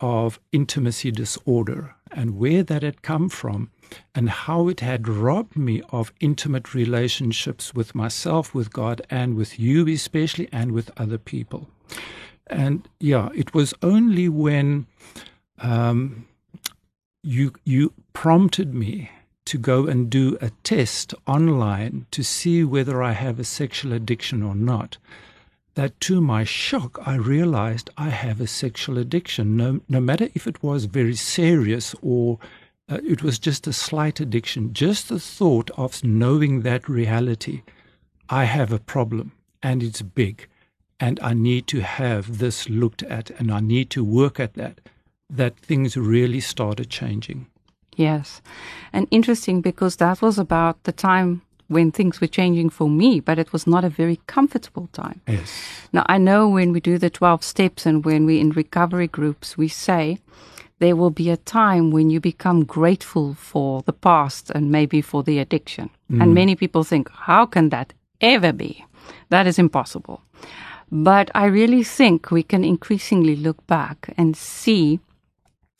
of 0.00 0.40
intimacy 0.52 1.10
disorder, 1.10 1.94
and 2.12 2.38
where 2.38 2.62
that 2.62 2.82
had 2.82 3.02
come 3.02 3.28
from, 3.28 3.70
and 4.14 4.30
how 4.30 4.68
it 4.68 4.80
had 4.80 5.08
robbed 5.08 5.56
me 5.56 5.82
of 5.90 6.12
intimate 6.20 6.74
relationships 6.74 7.74
with 7.74 7.94
myself, 7.94 8.54
with 8.54 8.72
God, 8.72 9.02
and 9.10 9.34
with 9.34 9.58
you, 9.58 9.86
especially, 9.88 10.48
and 10.52 10.72
with 10.72 10.90
other 10.96 11.18
people. 11.18 11.68
And 12.46 12.88
yeah, 13.00 13.28
it 13.34 13.52
was 13.52 13.74
only 13.82 14.28
when 14.28 14.86
um, 15.58 16.26
you 17.22 17.52
you 17.64 17.92
prompted 18.12 18.74
me 18.74 19.10
to 19.46 19.58
go 19.58 19.86
and 19.86 20.08
do 20.08 20.38
a 20.40 20.50
test 20.62 21.14
online 21.26 22.06
to 22.10 22.22
see 22.22 22.64
whether 22.64 23.02
I 23.02 23.12
have 23.12 23.38
a 23.38 23.44
sexual 23.44 23.92
addiction 23.92 24.42
or 24.42 24.54
not. 24.54 24.98
That 25.74 25.98
to 26.02 26.20
my 26.20 26.44
shock, 26.44 26.98
I 27.04 27.16
realized 27.16 27.90
I 27.96 28.10
have 28.10 28.40
a 28.40 28.46
sexual 28.46 28.96
addiction, 28.98 29.56
no, 29.56 29.80
no 29.88 30.00
matter 30.00 30.28
if 30.34 30.46
it 30.46 30.62
was 30.62 30.84
very 30.84 31.16
serious 31.16 31.94
or 32.00 32.38
uh, 32.88 32.98
it 33.04 33.22
was 33.22 33.38
just 33.38 33.66
a 33.66 33.72
slight 33.72 34.20
addiction. 34.20 34.72
Just 34.72 35.08
the 35.08 35.18
thought 35.18 35.70
of 35.76 36.04
knowing 36.04 36.62
that 36.62 36.88
reality, 36.88 37.62
I 38.28 38.44
have 38.44 38.72
a 38.72 38.78
problem 38.78 39.32
and 39.62 39.82
it's 39.82 40.02
big, 40.02 40.46
and 41.00 41.18
I 41.20 41.32
need 41.32 41.66
to 41.68 41.80
have 41.80 42.38
this 42.38 42.68
looked 42.68 43.02
at 43.02 43.30
and 43.30 43.50
I 43.50 43.60
need 43.60 43.90
to 43.90 44.04
work 44.04 44.38
at 44.38 44.54
that, 44.54 44.80
that 45.30 45.58
things 45.58 45.96
really 45.96 46.40
started 46.40 46.90
changing. 46.90 47.46
Yes. 47.96 48.42
And 48.92 49.08
interesting 49.10 49.60
because 49.60 49.96
that 49.96 50.20
was 50.20 50.38
about 50.38 50.82
the 50.84 50.92
time 50.92 51.42
when 51.68 51.90
things 51.90 52.20
were 52.20 52.26
changing 52.26 52.70
for 52.70 52.88
me, 52.88 53.20
but 53.20 53.38
it 53.38 53.52
was 53.52 53.66
not 53.66 53.84
a 53.84 53.88
very 53.88 54.20
comfortable 54.26 54.88
time. 54.92 55.20
Yes. 55.26 55.50
Now, 55.92 56.04
I 56.06 56.18
know 56.18 56.48
when 56.48 56.72
we 56.72 56.80
do 56.80 56.98
the 56.98 57.10
12 57.10 57.42
steps 57.42 57.86
and 57.86 58.04
when 58.04 58.26
we're 58.26 58.40
in 58.40 58.50
recovery 58.50 59.08
groups, 59.08 59.56
we 59.56 59.68
say 59.68 60.18
there 60.78 60.96
will 60.96 61.10
be 61.10 61.30
a 61.30 61.36
time 61.36 61.90
when 61.90 62.10
you 62.10 62.20
become 62.20 62.64
grateful 62.64 63.34
for 63.34 63.82
the 63.82 63.92
past 63.92 64.50
and 64.50 64.70
maybe 64.70 65.00
for 65.00 65.22
the 65.22 65.38
addiction. 65.38 65.90
Mm. 66.10 66.22
And 66.22 66.34
many 66.34 66.54
people 66.56 66.84
think, 66.84 67.10
how 67.10 67.46
can 67.46 67.70
that 67.70 67.92
ever 68.20 68.52
be? 68.52 68.84
That 69.30 69.46
is 69.46 69.58
impossible. 69.58 70.20
But 70.90 71.30
I 71.34 71.46
really 71.46 71.84
think 71.84 72.30
we 72.30 72.42
can 72.42 72.64
increasingly 72.64 73.36
look 73.36 73.66
back 73.66 74.12
and 74.16 74.36
see 74.36 75.00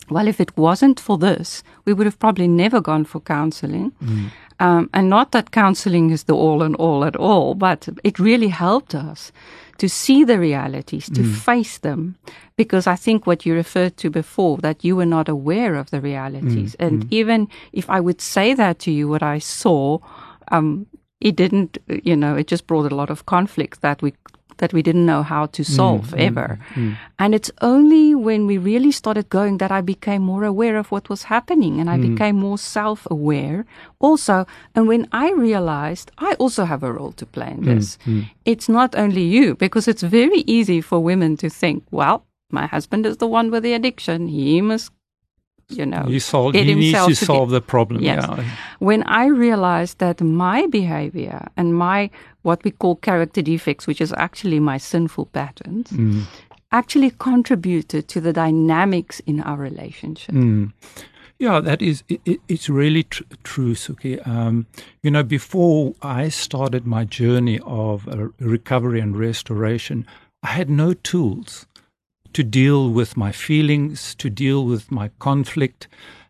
well, 0.09 0.27
if 0.27 0.39
it 0.39 0.55
wasn't 0.55 0.99
for 0.99 1.17
this, 1.17 1.63
we 1.85 1.93
would 1.93 2.05
have 2.05 2.19
probably 2.19 2.47
never 2.47 2.79
gone 2.79 3.05
for 3.05 3.19
counseling. 3.19 3.91
Mm. 4.03 4.31
Um, 4.59 4.89
and 4.93 5.09
not 5.09 5.31
that 5.31 5.51
counseling 5.51 6.11
is 6.11 6.23
the 6.23 6.35
all 6.35 6.61
and 6.63 6.75
all 6.77 7.03
at 7.03 7.15
all, 7.15 7.55
but 7.55 7.89
it 8.03 8.19
really 8.19 8.47
helped 8.47 8.95
us 8.95 9.31
to 9.77 9.89
see 9.89 10.23
the 10.23 10.39
realities, 10.39 11.07
to 11.07 11.21
mm. 11.21 11.35
face 11.35 11.77
them. 11.79 12.15
Because 12.55 12.87
I 12.87 12.95
think 12.95 13.27
what 13.27 13.45
you 13.45 13.53
referred 13.53 13.97
to 13.97 14.09
before, 14.09 14.57
that 14.59 14.85
you 14.85 14.95
were 14.95 15.05
not 15.05 15.27
aware 15.27 15.75
of 15.75 15.89
the 15.89 15.99
realities. 15.99 16.75
Mm. 16.77 16.87
And 16.87 17.03
mm. 17.03 17.07
even 17.11 17.49
if 17.73 17.89
I 17.89 17.99
would 17.99 18.21
say 18.21 18.53
that 18.53 18.79
to 18.79 18.91
you, 18.91 19.09
what 19.09 19.23
I 19.23 19.39
saw, 19.39 19.99
um, 20.51 20.87
it 21.19 21.35
didn't, 21.35 21.77
you 22.03 22.15
know, 22.15 22.35
it 22.35 22.47
just 22.47 22.67
brought 22.67 22.91
a 22.91 22.95
lot 22.95 23.09
of 23.09 23.25
conflict 23.25 23.81
that 23.81 24.01
we 24.01 24.13
that 24.57 24.73
we 24.73 24.81
didn't 24.81 25.05
know 25.05 25.23
how 25.23 25.45
to 25.47 25.63
solve 25.63 26.09
mm, 26.09 26.19
ever. 26.19 26.59
Mm, 26.73 26.91
mm. 26.91 26.97
And 27.19 27.35
it's 27.35 27.51
only 27.61 28.15
when 28.15 28.47
we 28.47 28.57
really 28.57 28.91
started 28.91 29.29
going 29.29 29.57
that 29.57 29.71
I 29.71 29.81
became 29.81 30.21
more 30.21 30.43
aware 30.43 30.77
of 30.77 30.91
what 30.91 31.09
was 31.09 31.23
happening 31.23 31.79
and 31.79 31.89
I 31.89 31.97
mm. 31.97 32.11
became 32.11 32.35
more 32.35 32.57
self 32.57 33.07
aware 33.09 33.65
also. 33.99 34.45
And 34.73 34.87
when 34.87 35.07
I 35.11 35.31
realized 35.31 36.11
I 36.17 36.33
also 36.33 36.65
have 36.65 36.83
a 36.83 36.91
role 36.91 37.13
to 37.13 37.25
play 37.25 37.51
in 37.51 37.61
mm, 37.61 37.65
this, 37.65 37.97
mm. 38.05 38.29
it's 38.45 38.69
not 38.69 38.95
only 38.95 39.23
you, 39.23 39.55
because 39.55 39.87
it's 39.87 40.03
very 40.03 40.43
easy 40.47 40.81
for 40.81 40.99
women 40.99 41.37
to 41.37 41.49
think, 41.49 41.83
well, 41.91 42.25
my 42.51 42.67
husband 42.67 43.05
is 43.05 43.17
the 43.17 43.27
one 43.27 43.51
with 43.51 43.63
the 43.63 43.73
addiction. 43.73 44.27
He 44.27 44.61
must 44.61 44.91
you 45.69 45.85
know, 45.85 46.03
he, 46.03 46.19
solve, 46.19 46.53
he 46.53 46.75
needs 46.75 46.97
to, 46.97 47.07
to 47.07 47.15
solve 47.15 47.49
the 47.49 47.61
problem. 47.61 48.01
Yes. 48.01 48.25
Yeah. 48.27 48.43
When 48.79 49.03
I 49.03 49.27
realized 49.27 49.99
that 49.99 50.21
my 50.21 50.67
behavior 50.67 51.47
and 51.57 51.75
my 51.75 52.09
what 52.43 52.63
we 52.63 52.71
call 52.71 52.97
character 52.97 53.41
defects, 53.41 53.87
which 53.87 54.01
is 54.01 54.13
actually 54.17 54.59
my 54.59 54.77
sinful 54.77 55.25
patterns, 55.27 55.89
mm. 55.89 56.23
actually 56.71 57.11
contributed 57.17 58.07
to 58.09 58.21
the 58.21 58.31
dynamics 58.31 59.19
in 59.25 59.41
our 59.41 59.57
relationship. 59.57 60.35
Mm. 60.35 60.73
Yeah, 61.39 61.59
that 61.59 61.81
is, 61.81 62.03
it, 62.07 62.39
it's 62.47 62.69
really 62.69 63.03
tr- 63.03 63.23
true, 63.43 63.73
Soekie. 63.73 64.25
Um, 64.25 64.67
you 65.01 65.11
know, 65.11 65.23
before 65.23 65.93
I 66.01 66.29
started 66.29 66.85
my 66.85 67.03
journey 67.03 67.59
of 67.65 68.07
uh, 68.07 68.29
recovery 68.39 69.01
and 69.01 69.17
restoration, 69.17 70.05
I 70.43 70.49
had 70.49 70.69
no 70.69 70.93
tools 70.93 71.65
to 72.35 72.43
deal 72.43 72.89
with 72.89 73.15
my 73.15 73.31
feelings, 73.31 74.13
to 74.15 74.29
deal 74.29 74.65
with 74.65 74.91
my 74.91 75.09
conflict, 75.19 75.87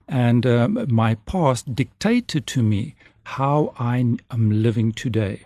and 0.08 0.46
um, 0.46 0.86
my 0.88 1.16
past 1.26 1.74
dictated 1.74 2.46
to 2.46 2.62
me 2.62 2.94
how 3.24 3.74
I 3.80 3.98
am 4.30 4.62
living 4.62 4.92
today. 4.92 5.46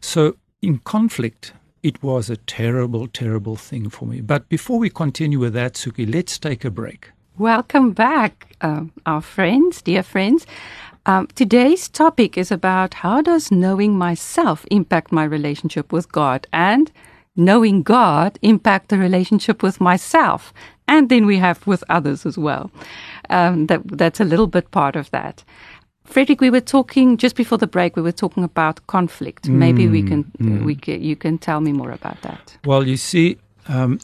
So, 0.00 0.34
in 0.60 0.78
conflict, 0.78 1.52
it 1.84 2.02
was 2.02 2.28
a 2.28 2.36
terrible, 2.36 3.06
terrible 3.06 3.54
thing 3.54 3.90
for 3.90 4.06
me. 4.06 4.20
But 4.20 4.48
before 4.48 4.80
we 4.80 4.90
continue 4.90 5.38
with 5.38 5.52
that, 5.52 5.74
Soekie, 5.74 6.12
let's 6.12 6.36
take 6.36 6.64
a 6.64 6.70
break. 6.70 7.12
Welcome 7.38 7.92
back, 7.92 8.56
um, 8.60 8.90
our 9.06 9.20
friends, 9.20 9.82
dear 9.82 10.02
friends. 10.02 10.46
Um, 11.06 11.28
today's 11.36 11.88
topic 11.88 12.36
is 12.36 12.50
about 12.50 12.94
how 12.94 13.22
does 13.22 13.52
knowing 13.52 13.96
myself 13.96 14.66
impact 14.68 15.12
my 15.12 15.22
relationship 15.22 15.92
with 15.92 16.10
God 16.10 16.48
and 16.52 16.90
knowing 17.36 17.82
God 17.82 18.38
impact 18.42 18.88
the 18.88 18.98
relationship 18.98 19.62
with 19.62 19.80
myself, 19.80 20.52
and 20.86 21.08
then 21.08 21.26
we 21.26 21.38
have 21.38 21.66
with 21.66 21.84
others 21.88 22.26
as 22.26 22.36
well. 22.36 22.70
Um, 23.30 23.66
that 23.66 23.80
that's 23.86 24.20
a 24.20 24.24
little 24.24 24.46
bit 24.46 24.70
part 24.70 24.96
of 24.96 25.10
that. 25.10 25.44
Frederik, 26.04 26.40
we 26.40 26.50
were 26.50 26.60
talking 26.60 27.16
just 27.16 27.36
before 27.36 27.58
the 27.58 27.66
break. 27.66 27.96
We 27.96 28.02
were 28.02 28.12
talking 28.12 28.44
about 28.44 28.86
conflict. 28.86 29.44
Mm, 29.44 29.54
Maybe 29.54 29.88
we 29.88 30.02
can, 30.02 30.24
mm. 30.24 30.64
we 30.64 30.74
can, 30.74 31.02
you 31.02 31.16
can 31.16 31.38
tell 31.38 31.60
me 31.60 31.72
more 31.72 31.92
about 31.92 32.20
that. 32.22 32.58
Well, 32.64 32.86
you 32.86 32.96
see, 32.96 33.38
um, 33.68 34.00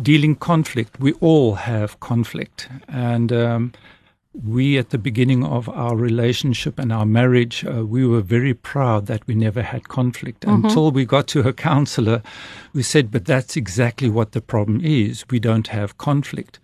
dealing 0.00 0.36
conflict, 0.36 1.00
we 1.00 1.14
all 1.14 1.54
have 1.54 1.98
conflict, 2.00 2.68
and 2.88 3.32
um, 3.32 3.72
we 4.44 4.78
at 4.78 4.90
the 4.90 4.98
beginning 4.98 5.44
of 5.44 5.68
our 5.68 5.96
relationship 5.96 6.78
and 6.78 6.92
our 6.92 7.06
marriage, 7.06 7.64
uh, 7.64 7.84
we 7.84 8.06
were 8.06 8.20
very 8.20 8.54
proud 8.54 9.06
that 9.06 9.26
we 9.26 9.34
never 9.34 9.62
had 9.62 9.88
conflict 9.88 10.42
mm-hmm. 10.42 10.64
until 10.64 10.90
we 10.90 11.04
got 11.04 11.28
to 11.28 11.40
a 11.48 11.52
counselor 11.52 12.22
who 12.72 12.82
said, 12.82 13.10
"But 13.10 13.24
that's 13.24 13.56
exactly 13.56 14.08
what 14.08 14.32
the 14.32 14.40
problem 14.40 14.80
is. 14.82 15.24
We 15.30 15.40
don't 15.40 15.68
have 15.68 15.98
conflict." 15.98 16.58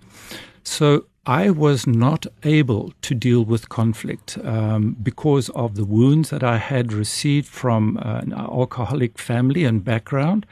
So 0.62 1.06
I 1.26 1.50
was 1.50 1.86
not 1.86 2.26
able 2.44 2.92
to 3.02 3.14
deal 3.14 3.44
with 3.44 3.68
conflict 3.68 4.38
um, 4.44 4.96
because 5.02 5.48
of 5.50 5.74
the 5.74 5.84
wounds 5.84 6.30
that 6.30 6.44
I 6.44 6.58
had 6.58 6.92
received 6.92 7.48
from 7.48 7.98
uh, 7.98 8.20
an 8.22 8.32
alcoholic 8.32 9.18
family 9.18 9.64
and 9.64 9.84
background. 9.84 10.46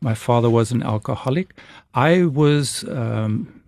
My 0.00 0.14
father 0.14 0.48
was 0.48 0.72
an 0.72 0.82
alcoholic. 0.82 1.54
I 1.94 2.24
was 2.24 2.84
um, 2.84 3.62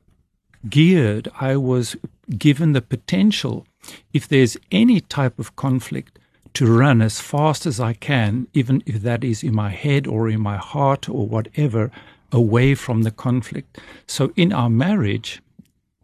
geared, 0.68 1.28
I 1.40 1.56
was 1.56 1.96
given 2.30 2.72
the 2.72 2.82
potential, 2.82 3.66
if 4.12 4.26
there's 4.28 4.56
any 4.70 5.00
type 5.00 5.38
of 5.38 5.56
conflict, 5.56 6.18
to 6.54 6.66
run 6.66 7.02
as 7.02 7.20
fast 7.20 7.66
as 7.66 7.78
I 7.78 7.92
can, 7.92 8.48
even 8.54 8.82
if 8.86 9.02
that 9.02 9.22
is 9.22 9.42
in 9.42 9.54
my 9.54 9.68
head 9.68 10.06
or 10.06 10.28
in 10.28 10.40
my 10.40 10.56
heart 10.56 11.06
or 11.06 11.26
whatever, 11.26 11.90
away 12.32 12.74
from 12.74 13.02
the 13.02 13.10
conflict. 13.10 13.78
So 14.06 14.32
in 14.36 14.54
our 14.54 14.70
marriage, 14.70 15.42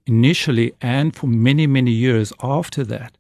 initially 0.07 0.75
and 0.81 1.17
for 1.17 1.27
many, 1.27 1.67
many 1.67 1.91
years 1.91 2.35
after 2.43 2.85
that, 2.85 3.17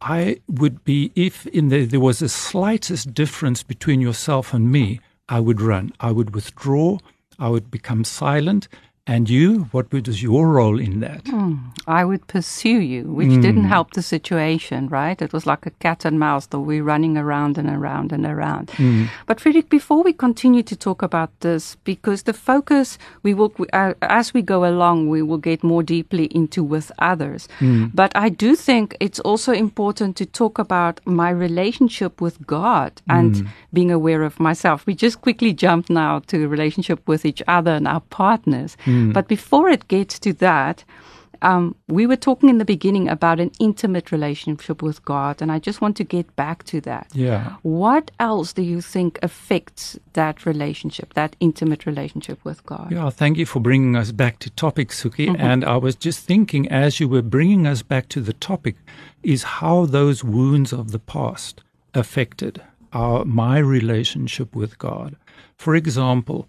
I 0.00 0.40
would 0.48 0.84
be, 0.84 1.12
if 1.14 1.46
in 1.48 1.68
the, 1.68 1.84
there 1.84 2.00
was 2.00 2.20
the 2.20 2.28
slightest 2.28 3.12
difference 3.12 3.62
between 3.62 4.00
yourself 4.00 4.54
and 4.54 4.70
me, 4.70 5.00
I 5.28 5.40
would 5.40 5.60
run. 5.60 5.92
I 6.00 6.10
would 6.12 6.34
withdraw. 6.34 6.98
I 7.38 7.48
would 7.48 7.70
become 7.70 8.04
silent. 8.04 8.68
And 9.08 9.30
you, 9.30 9.68
what 9.70 9.92
was 9.92 10.20
your 10.20 10.48
role 10.48 10.80
in 10.80 10.98
that? 10.98 11.24
Mm, 11.24 11.60
I 11.86 12.04
would 12.04 12.26
pursue 12.26 12.80
you, 12.80 13.04
which 13.04 13.28
mm. 13.28 13.40
didn't 13.40 13.66
help 13.66 13.92
the 13.92 14.02
situation, 14.02 14.88
right? 14.88 15.22
It 15.22 15.32
was 15.32 15.46
like 15.46 15.64
a 15.64 15.70
cat 15.70 16.04
and 16.04 16.18
mouse 16.18 16.46
that 16.46 16.58
we're 16.58 16.82
running 16.82 17.16
around 17.16 17.56
and 17.56 17.68
around 17.68 18.10
and 18.10 18.26
around. 18.26 18.66
Mm. 18.68 19.08
But 19.26 19.38
Frederik, 19.38 19.70
before 19.70 20.02
we 20.02 20.12
continue 20.12 20.64
to 20.64 20.74
talk 20.74 21.02
about 21.02 21.30
this, 21.40 21.76
because 21.84 22.24
the 22.24 22.32
focus 22.32 22.98
we 23.22 23.32
will, 23.32 23.54
uh, 23.72 23.94
as 24.02 24.34
we 24.34 24.42
go 24.42 24.64
along, 24.64 25.08
we 25.08 25.22
will 25.22 25.38
get 25.38 25.62
more 25.62 25.84
deeply 25.84 26.24
into 26.34 26.64
with 26.64 26.90
others. 26.98 27.48
Hmm. 27.60 27.86
But 27.94 28.10
I 28.16 28.28
do 28.28 28.56
think 28.56 28.96
it's 28.98 29.20
also 29.20 29.52
important 29.52 30.16
to 30.16 30.26
talk 30.26 30.58
about 30.58 31.00
my 31.06 31.30
relationship 31.30 32.20
with 32.20 32.44
God 32.46 33.00
and 33.08 33.36
hmm. 33.36 33.46
being 33.72 33.92
aware 33.92 34.22
of 34.22 34.40
myself. 34.40 34.84
We 34.84 34.94
just 34.96 35.20
quickly 35.20 35.52
jumped 35.52 35.90
now 35.90 36.20
to 36.26 36.38
the 36.38 36.48
relationship 36.48 37.06
with 37.06 37.24
each 37.24 37.42
other 37.46 37.72
and 37.72 37.86
our 37.86 38.00
partners. 38.00 38.76
Mm. 38.96 39.12
But 39.12 39.28
before 39.28 39.68
it 39.68 39.88
gets 39.88 40.18
to 40.20 40.32
that, 40.34 40.84
um, 41.42 41.74
we 41.88 42.06
were 42.06 42.16
talking 42.16 42.48
in 42.48 42.58
the 42.58 42.64
beginning 42.64 43.08
about 43.08 43.40
an 43.40 43.50
intimate 43.60 44.10
relationship 44.12 44.82
with 44.82 45.04
God, 45.04 45.42
and 45.42 45.52
I 45.52 45.58
just 45.58 45.80
want 45.80 45.96
to 45.98 46.04
get 46.04 46.34
back 46.36 46.64
to 46.64 46.80
that. 46.82 47.08
Yeah. 47.12 47.56
What 47.62 48.10
else 48.18 48.52
do 48.52 48.62
you 48.62 48.80
think 48.80 49.18
affects 49.22 49.98
that 50.14 50.46
relationship, 50.46 51.14
that 51.14 51.36
intimate 51.40 51.86
relationship 51.86 52.44
with 52.44 52.64
God? 52.64 52.90
Yeah, 52.90 53.10
thank 53.10 53.36
you 53.38 53.46
for 53.46 53.60
bringing 53.60 53.96
us 53.96 54.12
back 54.12 54.38
to 54.40 54.50
topic, 54.50 54.88
Soekie. 54.88 55.28
Mm-hmm. 55.28 55.40
And 55.40 55.64
I 55.64 55.76
was 55.76 55.94
just 55.94 56.20
thinking, 56.20 56.68
as 56.68 57.00
you 57.00 57.08
were 57.08 57.22
bringing 57.22 57.66
us 57.66 57.82
back 57.82 58.08
to 58.10 58.20
the 58.20 58.32
topic, 58.32 58.76
is 59.22 59.42
how 59.42 59.86
those 59.86 60.24
wounds 60.24 60.72
of 60.72 60.92
the 60.92 60.98
past 60.98 61.62
affected 61.94 62.62
our 62.92 63.24
my 63.24 63.58
relationship 63.58 64.54
with 64.54 64.78
God. 64.78 65.16
For 65.56 65.74
example, 65.74 66.48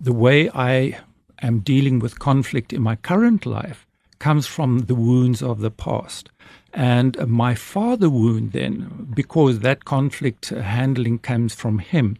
the 0.00 0.12
way 0.12 0.50
I 0.50 0.98
am 1.42 1.60
dealing 1.60 1.98
with 1.98 2.18
conflict 2.18 2.72
in 2.72 2.82
my 2.82 2.96
current 2.96 3.46
life 3.46 3.86
comes 4.18 4.46
from 4.46 4.80
the 4.80 4.94
wounds 4.94 5.42
of 5.42 5.60
the 5.60 5.70
past. 5.70 6.30
And 6.72 7.16
my 7.26 7.54
father 7.54 8.10
wound, 8.10 8.52
then, 8.52 9.08
because 9.14 9.60
that 9.60 9.84
conflict 9.84 10.50
handling 10.50 11.18
comes 11.18 11.54
from 11.54 11.78
him, 11.78 12.16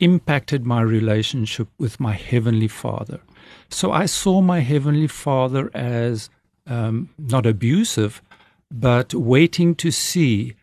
impacted 0.00 0.66
my 0.66 0.80
relationship 0.80 1.68
with 1.78 2.00
my 2.00 2.12
Heavenly 2.12 2.68
Father. 2.68 3.20
So 3.68 3.92
I 3.92 4.06
saw 4.06 4.40
my 4.40 4.60
Heavenly 4.60 5.06
Father 5.06 5.70
as 5.74 6.30
um, 6.66 7.10
not 7.18 7.46
abusive, 7.46 8.22
but 8.70 9.14
waiting 9.14 9.74
to 9.76 9.90
see 9.90 10.54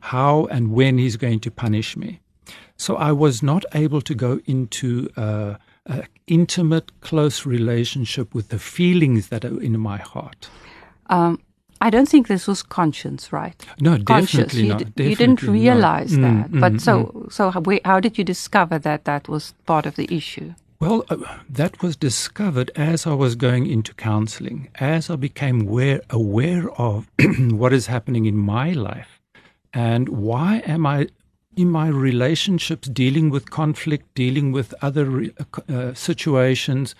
how 0.00 0.44
and 0.46 0.70
when 0.72 0.98
He's 0.98 1.16
going 1.16 1.40
to 1.40 1.50
punish 1.50 1.96
me. 1.96 2.20
So 2.76 2.96
I 2.96 3.12
was 3.12 3.42
not 3.42 3.64
able 3.74 4.02
to 4.02 4.14
go 4.14 4.40
into 4.46 5.10
uh, 5.16 5.54
intimate, 6.26 7.00
close 7.00 7.46
relationship 7.46 8.34
with 8.34 8.48
the 8.48 8.58
feelings 8.58 9.28
that 9.28 9.44
are 9.44 9.60
in 9.60 9.78
my 9.78 9.98
heart. 9.98 10.48
Um, 11.08 11.40
I 11.80 11.90
don't 11.90 12.08
think 12.08 12.28
this 12.28 12.46
was 12.46 12.62
conscience, 12.62 13.32
right? 13.32 13.64
No, 13.80 13.98
conscious. 14.02 14.32
definitely 14.32 14.62
you 14.62 14.68
not. 14.68 14.78
Definitely 14.78 15.10
you 15.10 15.16
didn't 15.16 15.42
realize 15.42 16.16
not. 16.16 16.28
that. 16.28 16.50
Mm, 16.50 16.60
but 16.60 16.72
mm, 16.74 16.80
so, 16.80 17.04
mm. 17.04 17.32
so 17.32 17.50
how, 17.50 17.62
how, 17.84 18.00
did 18.00 18.18
you 18.18 18.24
discover 18.24 18.78
that 18.78 19.04
that 19.04 19.28
was 19.28 19.54
part 19.66 19.86
of 19.86 19.96
the 19.96 20.08
issue? 20.10 20.54
Well, 20.80 21.04
uh, 21.08 21.16
that 21.48 21.82
was 21.82 21.96
discovered 21.96 22.70
as 22.76 23.06
I 23.06 23.14
was 23.14 23.34
going 23.34 23.66
into 23.66 23.94
counseling, 23.94 24.68
as 24.76 25.08
I 25.10 25.16
became 25.16 25.62
aware, 25.62 26.00
aware 26.10 26.70
of 26.72 27.08
what 27.50 27.72
is 27.72 27.86
happening 27.86 28.26
in 28.26 28.36
my 28.36 28.72
life 28.72 29.20
and 29.76 30.08
why 30.08 30.62
am 30.66 30.86
I 30.86 31.08
in 31.56 31.70
my 31.70 31.88
relationships, 31.88 32.86
dealing 32.88 33.30
with 33.30 33.50
conflict, 33.50 34.14
dealing 34.14 34.52
with 34.52 34.74
other 34.82 35.24
uh, 35.24 35.72
uh, 35.72 35.94
situations, 35.94 36.94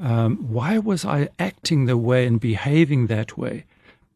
um, 0.00 0.36
why 0.36 0.78
was 0.78 1.04
I 1.04 1.28
acting 1.38 1.86
the 1.86 1.96
way 1.96 2.26
and 2.26 2.40
behaving 2.40 3.06
that 3.06 3.38
way? 3.38 3.64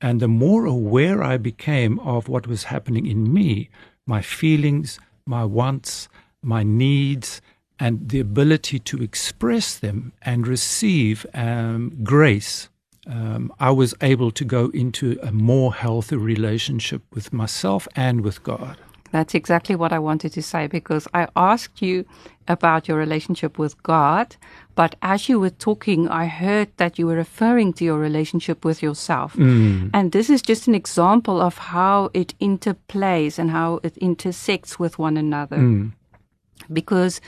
And 0.00 0.20
the 0.20 0.28
more 0.28 0.66
aware 0.66 1.22
I 1.22 1.36
became 1.36 1.98
of 2.00 2.28
what 2.28 2.46
was 2.46 2.64
happening 2.64 3.06
in 3.06 3.32
me, 3.32 3.70
my 4.04 4.20
feelings, 4.20 4.98
my 5.24 5.44
wants, 5.44 6.08
my 6.42 6.62
needs, 6.62 7.40
and 7.78 8.08
the 8.08 8.18
ability 8.18 8.80
to 8.80 9.02
express 9.02 9.78
them 9.78 10.12
and 10.22 10.46
receive 10.46 11.24
um, 11.34 11.96
grace, 12.02 12.68
um, 13.06 13.52
I 13.60 13.70
was 13.70 13.94
able 14.00 14.32
to 14.32 14.44
go 14.44 14.70
into 14.70 15.18
a 15.22 15.30
more 15.32 15.72
healthy 15.72 16.16
relationship 16.16 17.02
with 17.12 17.32
myself 17.32 17.86
and 17.94 18.22
with 18.22 18.42
God. 18.42 18.76
That's 19.10 19.34
exactly 19.34 19.74
what 19.74 19.92
I 19.92 19.98
wanted 19.98 20.32
to 20.34 20.42
say 20.42 20.66
because 20.66 21.08
I 21.14 21.28
asked 21.34 21.80
you 21.80 22.04
about 22.46 22.88
your 22.88 22.98
relationship 22.98 23.58
with 23.58 23.82
God, 23.82 24.36
but 24.74 24.94
as 25.02 25.28
you 25.28 25.40
were 25.40 25.50
talking, 25.50 26.08
I 26.08 26.26
heard 26.26 26.68
that 26.76 26.98
you 26.98 27.06
were 27.06 27.16
referring 27.16 27.72
to 27.74 27.84
your 27.84 27.98
relationship 27.98 28.64
with 28.64 28.82
yourself. 28.82 29.34
Mm. 29.34 29.90
And 29.92 30.12
this 30.12 30.30
is 30.30 30.42
just 30.42 30.68
an 30.68 30.74
example 30.74 31.40
of 31.40 31.58
how 31.58 32.10
it 32.14 32.34
interplays 32.40 33.38
and 33.38 33.50
how 33.50 33.80
it 33.82 33.96
intersects 33.98 34.78
with 34.78 34.98
one 34.98 35.16
another. 35.16 35.58
Mm. 35.58 35.92
Because, 36.72 37.20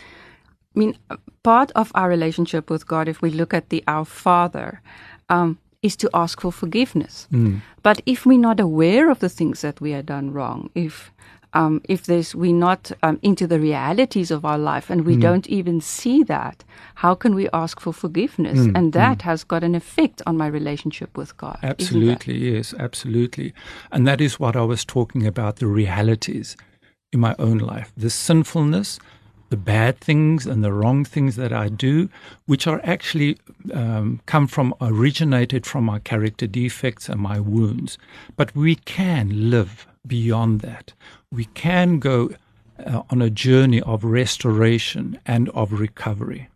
I 0.74 0.78
mean, 0.78 0.98
part 1.42 1.72
of 1.74 1.92
our 1.94 2.08
relationship 2.08 2.70
with 2.70 2.86
God, 2.86 3.08
if 3.08 3.22
we 3.22 3.30
look 3.30 3.54
at 3.54 3.70
the 3.70 3.82
Our 3.86 4.04
Father, 4.04 4.80
um, 5.28 5.58
is 5.82 5.96
to 5.96 6.10
ask 6.12 6.40
for 6.40 6.52
forgiveness. 6.52 7.26
Mm. 7.32 7.62
But 7.82 8.02
if 8.06 8.26
we're 8.26 8.38
not 8.38 8.60
aware 8.60 9.10
of 9.10 9.20
the 9.20 9.28
things 9.28 9.62
that 9.62 9.80
we 9.80 9.92
have 9.92 10.06
done 10.06 10.32
wrong, 10.32 10.70
if 10.74 11.10
um, 11.52 11.80
if 11.88 12.06
there's 12.06 12.34
we're 12.34 12.52
not 12.54 12.92
um, 13.02 13.18
into 13.22 13.46
the 13.46 13.58
realities 13.58 14.30
of 14.30 14.44
our 14.44 14.58
life 14.58 14.90
and 14.90 15.04
we 15.04 15.16
mm. 15.16 15.20
don't 15.20 15.46
even 15.48 15.80
see 15.80 16.22
that, 16.24 16.64
how 16.96 17.14
can 17.14 17.34
we 17.34 17.48
ask 17.52 17.80
for 17.80 17.92
forgiveness? 17.92 18.58
Mm. 18.58 18.76
And 18.76 18.92
that 18.92 19.18
mm. 19.18 19.22
has 19.22 19.44
got 19.44 19.64
an 19.64 19.74
effect 19.74 20.22
on 20.26 20.36
my 20.36 20.46
relationship 20.46 21.16
with 21.16 21.36
God. 21.36 21.58
Absolutely, 21.62 22.38
yes, 22.38 22.74
absolutely. 22.78 23.52
And 23.90 24.06
that 24.06 24.20
is 24.20 24.38
what 24.38 24.56
I 24.56 24.62
was 24.62 24.84
talking 24.84 25.26
about 25.26 25.56
the 25.56 25.66
realities 25.66 26.56
in 27.12 27.20
my 27.20 27.34
own 27.38 27.58
life, 27.58 27.92
the 27.96 28.10
sinfulness. 28.10 28.98
The 29.50 29.56
bad 29.56 29.98
things 29.98 30.46
and 30.46 30.64
the 30.64 30.72
wrong 30.72 31.04
things 31.04 31.36
that 31.36 31.52
I 31.52 31.68
do, 31.68 32.08
which 32.46 32.66
are 32.66 32.80
actually 32.84 33.36
um, 33.74 34.20
come 34.26 34.46
from, 34.46 34.74
originated 34.80 35.66
from 35.66 35.84
my 35.84 35.98
character 35.98 36.46
defects 36.46 37.08
and 37.08 37.20
my 37.20 37.40
wounds. 37.40 37.98
But 38.36 38.54
we 38.54 38.76
can 38.76 39.50
live 39.50 39.86
beyond 40.06 40.60
that. 40.60 40.92
We 41.32 41.46
can 41.46 41.98
go 41.98 42.30
uh, 42.86 43.02
on 43.10 43.20
a 43.20 43.28
journey 43.28 43.80
of 43.82 44.04
restoration 44.04 45.18
and 45.26 45.48
of 45.50 45.72
recovery. 45.72 46.48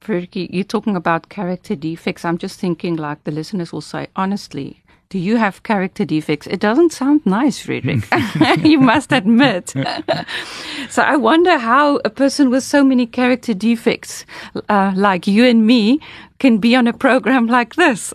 Frederik, 0.00 0.36
you're 0.36 0.64
talking 0.64 0.96
about 0.96 1.30
character 1.30 1.74
defects. 1.74 2.24
I'm 2.24 2.38
just 2.38 2.60
thinking, 2.60 2.94
like 2.94 3.24
the 3.24 3.32
listeners 3.32 3.72
will 3.72 3.80
say, 3.80 4.06
honestly, 4.14 4.83
do 5.14 5.20
you 5.20 5.36
have 5.36 5.62
character 5.62 6.04
defects? 6.04 6.48
It 6.48 6.58
doesn't 6.58 6.90
sound 6.90 7.24
nice, 7.24 7.60
Frederik. 7.60 8.04
you 8.64 8.80
must 8.80 9.12
admit. 9.12 9.68
so 10.90 11.02
I 11.02 11.14
wonder 11.14 11.56
how 11.56 12.00
a 12.04 12.10
person 12.10 12.50
with 12.50 12.64
so 12.64 12.82
many 12.82 13.06
character 13.06 13.54
defects, 13.54 14.26
uh, 14.68 14.92
like 14.96 15.28
you 15.28 15.44
and 15.44 15.64
me, 15.64 16.00
can 16.40 16.58
be 16.58 16.74
on 16.74 16.88
a 16.88 16.92
program 16.92 17.46
like 17.46 17.76
this. 17.76 18.12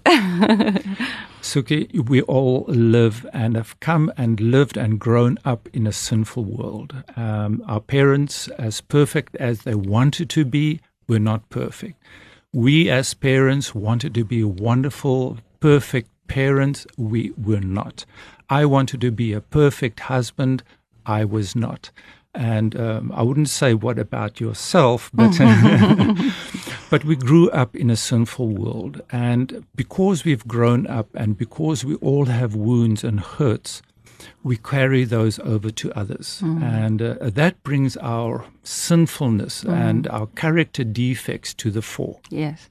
Soekie, 1.41 2.09
we 2.09 2.21
all 2.23 2.65
live 2.67 3.25
and 3.31 3.55
have 3.55 3.79
come 3.79 4.11
and 4.17 4.41
lived 4.41 4.75
and 4.75 4.99
grown 4.99 5.37
up 5.45 5.69
in 5.71 5.87
a 5.87 5.93
sinful 5.93 6.43
world. 6.43 6.93
Um, 7.15 7.63
our 7.65 7.79
parents, 7.79 8.49
as 8.59 8.81
perfect 8.81 9.37
as 9.37 9.61
they 9.61 9.75
wanted 9.75 10.29
to 10.31 10.43
be, 10.43 10.81
were 11.07 11.17
not 11.17 11.49
perfect. 11.49 11.95
We, 12.51 12.89
as 12.89 13.13
parents, 13.13 13.73
wanted 13.73 14.13
to 14.15 14.25
be 14.25 14.43
wonderful, 14.43 15.37
perfect 15.61 16.09
parents. 16.29 16.87
We 16.97 17.31
were 17.31 17.59
not. 17.59 18.05
I 18.49 18.65
wanted 18.65 19.01
to 19.01 19.11
be 19.11 19.33
a 19.33 19.41
perfect 19.41 19.99
husband. 20.01 20.63
I 21.05 21.25
was 21.25 21.55
not. 21.55 21.91
And 22.33 22.79
um, 22.79 23.11
I 23.13 23.23
wouldn't 23.23 23.49
say 23.49 23.73
what 23.73 23.99
about 23.99 24.39
yourself, 24.39 25.09
but 25.13 25.35
but 26.89 27.03
we 27.03 27.15
grew 27.15 27.49
up 27.49 27.75
in 27.75 27.89
a 27.89 27.95
sinful 27.95 28.49
world, 28.49 29.01
and 29.11 29.65
because 29.75 30.23
we've 30.23 30.47
grown 30.47 30.85
up, 30.85 31.07
and 31.15 31.35
because 31.35 31.83
we 31.83 31.95
all 31.95 32.25
have 32.25 32.53
wounds 32.53 33.03
and 33.03 33.19
hurts, 33.19 33.81
we 34.43 34.57
carry 34.57 35.05
those 35.05 35.39
over 35.39 35.71
to 35.71 35.91
others, 35.97 36.41
mm. 36.43 36.61
and 36.61 37.01
uh, 37.01 37.15
that 37.21 37.61
brings 37.63 37.97
our 37.97 38.45
sinfulness 38.61 39.63
mm. 39.63 39.73
and 39.73 40.07
our 40.09 40.27
character 40.27 40.83
defects 40.83 41.55
to 41.55 41.71
the 41.71 41.81
fore. 41.81 42.19
Yes, 42.29 42.69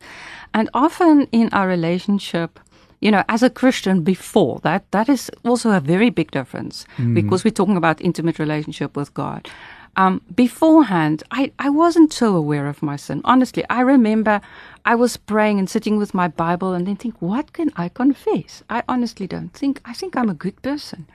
and 0.54 0.70
often 0.72 1.26
in 1.32 1.48
our 1.52 1.66
relationship 1.66 2.60
you 3.00 3.10
know, 3.10 3.22
as 3.28 3.42
a 3.42 3.50
Christian 3.50 4.02
before 4.02 4.60
that, 4.62 4.90
that 4.90 5.08
is 5.08 5.30
also 5.44 5.70
a 5.70 5.80
very 5.80 6.10
big 6.10 6.30
difference 6.30 6.86
mm. 6.96 7.14
because 7.14 7.44
we're 7.44 7.50
talking 7.50 7.76
about 7.76 8.00
intimate 8.00 8.38
relationship 8.38 8.96
with 8.96 9.14
God. 9.14 9.48
Um, 9.96 10.20
beforehand, 10.34 11.22
I, 11.30 11.50
I 11.58 11.70
wasn't 11.70 12.12
so 12.12 12.36
aware 12.36 12.68
of 12.68 12.82
my 12.82 12.96
sin. 12.96 13.20
Honestly, 13.24 13.64
I 13.68 13.80
remember 13.80 14.40
I 14.84 14.94
was 14.94 15.16
praying 15.16 15.58
and 15.58 15.68
sitting 15.68 15.98
with 15.98 16.14
my 16.14 16.28
Bible 16.28 16.72
and 16.72 16.86
then 16.86 16.96
think, 16.96 17.20
what 17.20 17.52
can 17.52 17.72
I 17.76 17.88
confess? 17.88 18.62
I 18.70 18.82
honestly 18.88 19.26
don't 19.26 19.52
think, 19.52 19.80
I 19.84 19.92
think 19.92 20.16
I'm 20.16 20.30
a 20.30 20.34
good 20.34 20.60
person. 20.62 21.06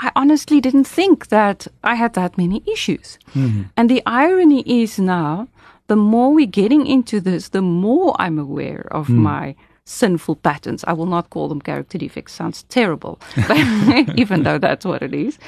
I 0.00 0.10
honestly 0.16 0.60
didn't 0.60 0.84
think 0.86 1.28
that 1.28 1.66
I 1.84 1.94
had 1.94 2.14
that 2.14 2.38
many 2.38 2.62
issues. 2.66 3.18
Mm-hmm. 3.34 3.62
And 3.76 3.88
the 3.88 4.02
irony 4.06 4.62
is 4.66 4.98
now, 4.98 5.48
the 5.86 5.96
more 5.96 6.32
we're 6.32 6.46
getting 6.46 6.86
into 6.86 7.20
this, 7.20 7.48
the 7.50 7.62
more 7.62 8.14
I'm 8.18 8.38
aware 8.38 8.86
of 8.90 9.08
Mm. 9.08 9.16
my 9.16 9.54
sinful 9.88 10.36
patterns. 10.36 10.84
I 10.86 10.92
will 10.92 11.06
not 11.06 11.30
call 11.30 11.48
them 11.48 11.60
character 11.60 11.98
defects. 11.98 12.34
Sounds 12.34 12.62
terrible, 12.64 13.18
but 13.48 13.58
even 14.18 14.42
though 14.42 14.58
that's 14.58 14.84
what 14.84 15.02
it 15.02 15.14
is. 15.14 15.38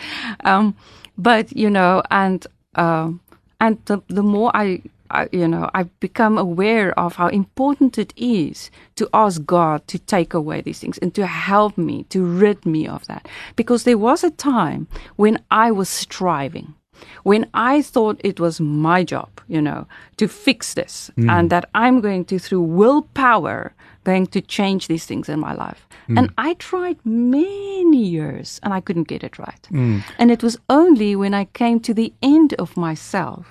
Um, 0.44 0.74
but 1.18 1.55
you 1.57 1.70
know, 1.70 2.03
and 2.11 2.46
um, 2.74 3.20
and 3.61 3.79
the 3.85 4.00
the 4.09 4.22
more 4.22 4.50
I, 4.55 4.83
I, 5.11 5.29
you 5.33 5.46
know, 5.46 5.70
I've 5.74 5.98
become 6.00 6.38
aware 6.38 6.98
of 6.98 7.16
how 7.16 7.29
important 7.29 7.98
it 7.98 8.12
is 8.16 8.70
to 8.96 9.09
ask 9.12 9.44
God 9.44 9.87
to 9.88 9.98
take 9.98 10.35
away 10.35 10.62
these 10.62 10.79
things 10.79 10.98
and 10.98 11.14
to 11.14 11.26
help 11.26 11.76
me 11.76 12.05
to 12.05 12.24
rid 12.24 12.64
me 12.64 12.87
of 12.87 13.07
that. 13.07 13.29
Because 13.57 13.85
there 13.85 13.98
was 13.98 14.24
a 14.24 14.31
time 14.31 14.88
when 15.16 15.42
I 15.50 15.70
was 15.70 15.88
striving 15.88 16.74
when 17.22 17.48
I 17.55 17.83
thought 17.83 18.20
it 18.22 18.40
was 18.40 18.61
my 18.61 19.05
job, 19.05 19.29
you 19.48 19.61
know, 19.61 19.87
to 20.16 20.29
fix 20.29 20.74
this 20.74 21.11
and 21.16 21.50
that 21.50 21.68
I'm 21.74 22.00
going 22.00 22.24
to, 22.26 22.38
through 22.38 22.62
willpower, 22.62 23.74
going 24.10 24.26
to 24.36 24.40
change 24.58 24.82
these 24.86 25.06
things 25.10 25.28
in 25.28 25.38
my 25.48 25.54
life. 25.64 25.82
Hmm. 26.06 26.18
And 26.18 26.26
I 26.48 26.50
tried 26.70 26.98
many 27.04 28.02
years 28.18 28.48
and 28.62 28.70
I 28.78 28.80
couldn't 28.86 29.08
get 29.08 29.22
it 29.28 29.38
right. 29.46 29.64
Hmm. 29.68 29.98
And 30.18 30.30
it 30.30 30.42
was 30.42 30.56
only 30.68 31.10
when 31.22 31.34
I 31.42 31.44
came 31.62 31.78
to 31.80 31.94
the 32.00 32.12
end 32.22 32.50
of 32.64 32.76
myself 32.76 33.46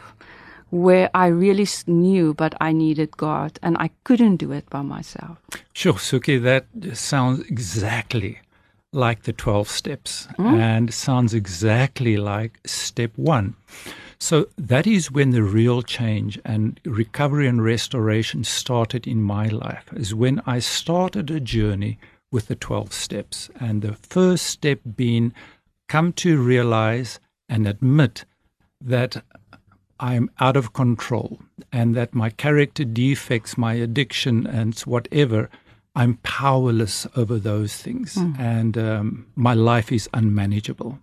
where 0.72 1.10
I 1.26 1.28
really 1.28 1.68
knew, 1.88 2.34
but 2.34 2.54
I 2.68 2.72
needed 2.74 3.10
God 3.18 3.52
and 3.64 3.76
I 3.86 3.90
couldn't 4.04 4.38
do 4.38 4.52
it 4.52 4.70
by 4.70 4.84
myself. 4.96 5.38
Sure, 5.74 6.00
Soekie, 6.08 6.42
that 6.50 6.66
sounds 6.96 7.40
exactly 7.50 8.40
like 8.92 9.24
the 9.24 9.34
12 9.34 9.70
steps 9.70 10.28
mm-hmm. 10.38 10.60
and 10.60 10.94
sounds 10.94 11.34
exactly 11.34 12.18
like 12.18 12.60
step 12.66 13.12
one. 13.16 13.56
So 14.20 14.48
that 14.58 14.86
is 14.86 15.12
when 15.12 15.32
the 15.32 15.44
real 15.44 15.82
change 15.82 16.40
and 16.44 16.80
recovery 16.86 17.48
and 17.48 17.64
restoration 17.64 18.44
started 18.44 19.08
in 19.08 19.22
my 19.22 19.48
life, 19.48 19.86
is 19.94 20.14
when 20.14 20.42
I 20.46 20.60
started 20.60 21.32
a 21.32 21.40
journey 21.40 22.00
with 22.32 22.48
the 22.48 22.56
12 22.56 22.92
steps. 22.94 23.50
And 23.60 23.82
the 23.82 23.94
first 23.94 24.46
step 24.46 24.80
being 24.96 25.34
come 25.88 26.14
to 26.14 26.42
realize 26.42 27.20
and 27.48 27.68
admit 27.68 28.26
that 28.82 29.24
I'm 30.00 30.30
out 30.40 30.56
of 30.56 30.74
control 30.74 31.40
and 31.72 31.96
that 31.96 32.14
my 32.14 32.30
character 32.30 32.86
defects, 32.86 33.58
my 33.58 33.74
addiction, 33.74 34.46
and 34.46 34.78
whatever, 34.82 35.50
I'm 35.96 36.18
powerless 36.24 37.08
over 37.16 37.40
those 37.40 37.76
things. 37.76 38.16
And 38.38 38.78
um, 38.78 39.26
my 39.36 39.54
life 39.54 39.92
is 39.92 40.08
unmanageable. 40.14 41.00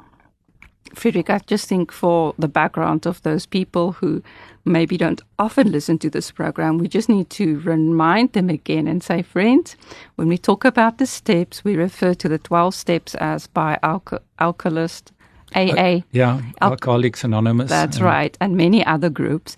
Frederik, 0.95 1.31
I 1.31 1.39
just 1.47 1.69
think 1.69 1.93
for 1.93 2.35
the 2.39 2.49
background 2.49 3.07
of 3.07 3.23
those 3.23 3.47
people 3.47 3.93
who 3.93 4.23
maybe 4.65 4.97
don't 4.97 5.21
often 5.39 5.71
listen 5.71 5.99
to 5.99 6.11
this 6.11 6.31
program, 6.31 6.79
we 6.79 6.89
just 6.89 7.09
need 7.09 7.31
to 7.31 7.61
remind 7.61 8.33
them 8.33 8.49
again 8.51 8.89
and 8.89 9.03
say, 9.03 9.23
friends, 9.23 9.77
when 10.17 10.29
we 10.29 10.39
talk 10.39 10.65
about 10.65 10.99
the 10.99 11.07
steps, 11.07 11.65
we 11.65 11.77
refer 11.77 12.15
to 12.15 12.29
the 12.29 12.39
12 12.39 12.75
steps 12.75 13.15
as 13.17 13.47
by 13.47 13.79
alco- 13.83 14.21
Alcoholist, 14.39 15.13
AA. 15.55 16.03
Yeah, 16.11 16.41
Al- 16.61 16.73
Alcoholics 16.73 17.23
Anonymous. 17.25 17.71
That's 17.71 18.01
right, 18.01 18.37
and 18.41 18.57
many 18.57 18.85
other 18.85 19.09
groups. 19.09 19.57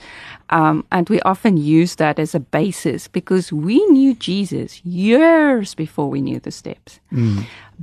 Um, 0.50 0.84
and 0.92 1.08
we 1.08 1.20
often 1.22 1.56
use 1.56 1.96
that 1.96 2.18
as 2.18 2.34
a 2.34 2.40
basis 2.40 3.08
because 3.08 3.52
we 3.52 3.84
knew 3.86 4.14
Jesus 4.14 4.84
years 4.84 5.74
before 5.74 6.10
we 6.10 6.20
knew 6.20 6.40
the 6.40 6.50
steps. 6.50 7.00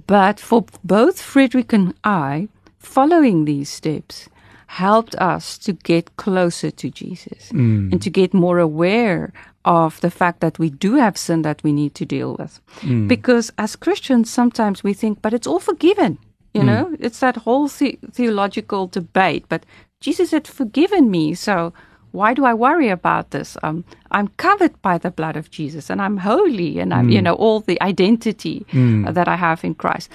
But 0.08 0.40
for 0.40 0.66
both 0.84 1.20
Frederik 1.22 1.74
and 1.74 1.94
I, 2.04 2.48
following 2.86 3.46
these 3.46 3.70
steps 3.70 4.30
helped 4.68 5.16
us 5.16 5.58
to 5.66 5.74
get 5.84 6.16
closer 6.18 6.72
to 6.72 6.88
Jesus 6.90 7.52
and 7.92 8.02
to 8.02 8.10
get 8.10 8.34
more 8.34 8.60
aware 8.60 9.32
of 9.64 10.00
the 10.02 10.12
fact 10.12 10.40
that 10.40 10.60
we 10.60 10.70
do 10.70 10.96
have 10.96 11.18
sin 11.18 11.42
that 11.44 11.62
we 11.64 11.72
need 11.72 11.94
to 11.96 12.06
deal 12.06 12.36
with. 12.40 12.60
Because 13.08 13.52
as 13.58 13.76
Christians, 13.76 14.30
sometimes 14.30 14.84
we 14.84 14.94
think, 14.94 15.22
but 15.22 15.34
it's 15.34 15.48
all 15.48 15.60
forgiven. 15.60 16.18
You 16.54 16.64
know, 16.64 16.96
it's 17.00 17.20
that 17.20 17.36
whole 17.46 17.68
the- 17.68 18.00
theological 18.14 18.88
debate. 18.88 19.44
But 19.50 19.66
Jesus 20.02 20.32
had 20.32 20.48
forgiven 20.48 21.10
me, 21.12 21.34
so 21.36 21.74
why 22.12 22.34
do 22.34 22.46
I 22.46 22.54
worry 22.54 22.90
about 22.90 23.32
this? 23.32 23.58
Um, 23.64 23.84
I'm 24.12 24.30
covered 24.38 24.72
by 24.82 24.98
the 24.98 25.12
blood 25.12 25.36
of 25.36 25.50
Jesus, 25.52 25.90
and 25.90 26.00
I'm 26.02 26.18
holy, 26.18 26.80
and 26.80 26.94
I'm, 26.94 27.10
you 27.16 27.22
know, 27.22 27.34
all 27.34 27.60
the 27.60 27.78
identity 27.82 28.66
uh, 29.08 29.12
that 29.12 29.28
I 29.28 29.36
have 29.36 29.66
in 29.68 29.74
Christ. 29.76 30.10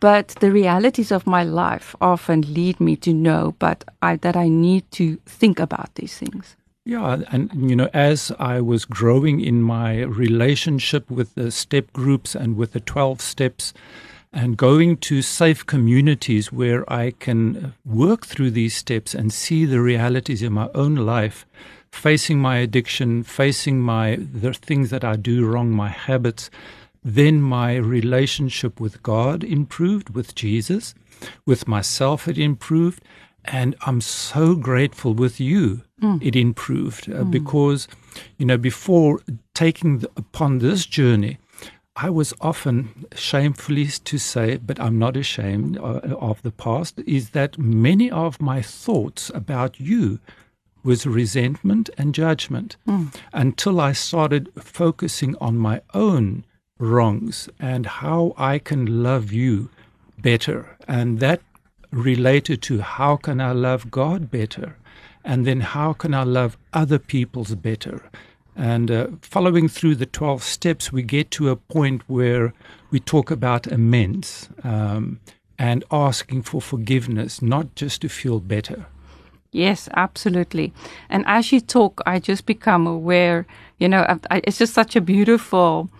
But 0.00 0.28
the 0.40 0.50
realities 0.50 1.12
of 1.12 1.26
my 1.26 1.44
life 1.44 1.94
often 2.00 2.40
lead 2.52 2.80
me 2.80 2.96
to 2.96 3.12
know, 3.12 3.54
but 3.58 3.84
I, 4.00 4.16
that 4.16 4.36
I 4.36 4.48
need 4.48 4.90
to 4.92 5.16
think 5.26 5.60
about 5.60 5.94
these 5.94 6.16
things. 6.16 6.56
Yeah, 6.86 7.22
and 7.30 7.50
you 7.70 7.76
know, 7.76 7.90
as 7.92 8.32
I 8.38 8.62
was 8.62 8.86
growing 8.86 9.40
in 9.40 9.62
my 9.62 10.00
relationship 10.00 11.10
with 11.10 11.34
the 11.34 11.50
step 11.50 11.92
groups 11.92 12.34
and 12.34 12.56
with 12.56 12.72
the 12.72 12.80
12 12.80 13.20
steps, 13.20 13.74
and 14.32 14.56
going 14.56 14.96
to 14.96 15.22
safe 15.22 15.66
communities 15.66 16.52
where 16.52 16.90
I 16.90 17.10
can 17.10 17.74
work 17.84 18.26
through 18.26 18.52
these 18.52 18.74
steps 18.74 19.14
and 19.14 19.32
see 19.32 19.64
the 19.64 19.80
realities 19.80 20.42
in 20.42 20.52
my 20.52 20.70
own 20.74 20.94
life, 20.94 21.44
facing 21.90 22.38
my 22.38 22.58
addiction, 22.58 23.24
facing 23.24 23.80
my 23.80 24.16
the 24.16 24.54
things 24.54 24.90
that 24.90 25.04
I 25.04 25.16
do 25.16 25.46
wrong, 25.46 25.72
my 25.72 25.88
habits, 25.88 26.48
then 27.02 27.40
my 27.40 27.76
relationship 27.76 28.80
with 28.80 29.02
God 29.02 29.42
improved, 29.42 30.10
with 30.10 30.34
Jesus, 30.34 30.94
with 31.46 31.66
myself 31.66 32.28
it 32.28 32.38
improved, 32.38 33.02
and 33.44 33.74
I'm 33.82 34.00
so 34.00 34.54
grateful 34.54 35.14
with 35.14 35.40
you 35.40 35.82
it 36.22 36.34
improved 36.34 37.12
uh, 37.12 37.24
because 37.24 37.88
you 38.38 38.46
know 38.46 38.56
before 38.56 39.20
taking 39.54 39.98
the, 39.98 40.10
upon 40.16 40.58
this 40.58 40.86
journey 40.86 41.38
I 41.96 42.08
was 42.08 42.32
often 42.40 43.04
shamefully 43.14 43.86
to 43.86 44.16
say, 44.16 44.56
but 44.56 44.80
I'm 44.80 44.98
not 44.98 45.16
ashamed 45.16 45.76
uh, 45.76 46.00
of 46.18 46.40
the 46.40 46.52
past, 46.52 46.98
is 47.00 47.30
that 47.30 47.58
many 47.58 48.10
of 48.10 48.40
my 48.40 48.62
thoughts 48.62 49.30
about 49.34 49.78
you 49.78 50.18
was 50.82 51.04
resentment 51.04 51.90
and 51.98 52.14
judgment. 52.14 52.76
Until 53.34 53.80
I 53.80 53.92
started 53.92 54.48
focusing 54.56 55.36
on 55.40 55.58
my 55.58 55.82
own 55.92 56.44
wrongs 56.80 57.48
and 57.60 57.86
how 57.86 58.34
I 58.36 58.58
can 58.58 59.02
love 59.02 59.30
you 59.32 59.68
better. 60.18 60.76
And 60.88 61.20
that 61.20 61.40
related 61.92 62.62
to 62.62 62.80
how 62.80 63.16
can 63.16 63.40
I 63.40 63.52
love 63.52 63.90
God 63.90 64.30
better? 64.30 64.76
And 65.24 65.46
then 65.46 65.60
how 65.60 65.92
can 65.92 66.14
I 66.14 66.24
love 66.24 66.56
other 66.72 66.98
people's 66.98 67.54
better? 67.54 68.10
And 68.56 68.90
uh, 68.90 69.06
following 69.22 69.68
through 69.68 69.96
the 69.96 70.06
12 70.06 70.42
steps, 70.42 70.92
we 70.92 71.02
get 71.02 71.30
to 71.32 71.50
a 71.50 71.56
point 71.56 72.02
where 72.08 72.52
we 72.90 73.00
talk 73.00 73.30
about 73.30 73.66
amends 73.66 74.48
um, 74.64 75.20
and 75.58 75.84
asking 75.90 76.42
for 76.42 76.60
forgiveness, 76.60 77.42
not 77.42 77.74
just 77.74 78.00
to 78.02 78.08
feel 78.08 78.40
better. 78.40 78.86
Yes, 79.52 79.88
absolutely. 79.94 80.72
And 81.08 81.24
as 81.26 81.52
you 81.52 81.60
talk, 81.60 82.00
I 82.06 82.18
just 82.18 82.46
become 82.46 82.86
aware, 82.86 83.46
you 83.78 83.88
know, 83.88 84.02
I, 84.02 84.18
I, 84.30 84.40
it's 84.44 84.58
just 84.58 84.74
such 84.74 84.96
a 84.96 85.00
beautiful 85.00 85.90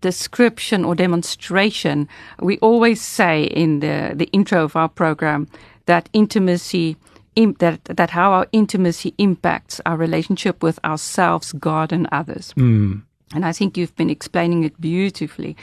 description 0.00 0.84
or 0.84 0.94
demonstration. 0.94 2.08
We 2.40 2.58
always 2.58 3.00
say 3.00 3.44
in 3.44 3.80
the, 3.80 4.12
the 4.14 4.26
intro 4.32 4.64
of 4.64 4.76
our 4.76 4.88
program 4.88 5.48
that 5.86 6.08
intimacy, 6.12 6.96
im, 7.36 7.54
that, 7.58 7.84
that 7.84 8.10
how 8.10 8.32
our 8.32 8.46
intimacy 8.52 9.14
impacts 9.18 9.80
our 9.86 9.96
relationship 9.96 10.62
with 10.62 10.78
ourselves, 10.84 11.52
God, 11.52 11.92
and 11.92 12.08
others. 12.12 12.52
Mm. 12.56 13.02
And 13.34 13.44
I 13.44 13.52
think 13.52 13.76
you've 13.76 13.96
been 13.96 14.10
explaining 14.10 14.64
it 14.64 14.80
beautifully. 14.80 15.56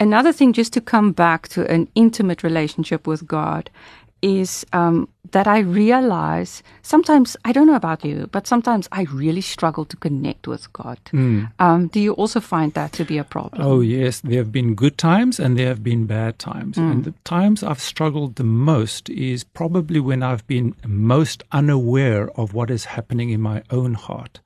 Another 0.00 0.32
thing, 0.32 0.52
just 0.52 0.72
to 0.72 0.80
come 0.80 1.12
back 1.12 1.46
to 1.48 1.70
an 1.70 1.86
intimate 1.94 2.42
relationship 2.42 3.06
with 3.06 3.26
God, 3.26 3.70
is 4.22 4.64
um, 4.72 5.08
that 5.32 5.46
I 5.46 5.58
realize 5.58 6.62
sometimes, 6.82 7.36
I 7.44 7.52
don't 7.52 7.66
know 7.66 7.74
about 7.74 8.04
you, 8.04 8.28
but 8.30 8.46
sometimes 8.46 8.88
I 8.92 9.02
really 9.04 9.40
struggle 9.40 9.84
to 9.86 9.96
connect 9.96 10.46
with 10.46 10.72
God. 10.72 10.98
Um, 11.58 11.88
do 11.88 12.00
you 12.00 12.12
also 12.12 12.40
find 12.40 12.72
that 12.74 12.92
to 12.92 13.04
be 13.04 13.18
a 13.18 13.24
problem? 13.24 13.60
Oh, 13.62 13.80
yes. 13.80 14.20
There 14.20 14.38
have 14.38 14.52
been 14.52 14.74
good 14.74 14.96
times 14.96 15.40
and 15.40 15.58
there 15.58 15.68
have 15.68 15.82
been 15.82 16.06
bad 16.06 16.38
times. 16.38 16.78
And 16.78 17.04
the 17.04 17.14
times 17.24 17.62
I've 17.62 17.80
struggled 17.80 18.36
the 18.36 18.44
most 18.44 19.10
is 19.10 19.44
probably 19.44 20.00
when 20.00 20.22
I've 20.22 20.46
been 20.46 20.74
most 20.86 21.42
unaware 21.52 22.30
of 22.38 22.54
what 22.54 22.70
is 22.70 22.84
happening 22.84 23.30
in 23.30 23.40
my 23.40 23.62
own 23.70 23.94
heart. 23.94 24.40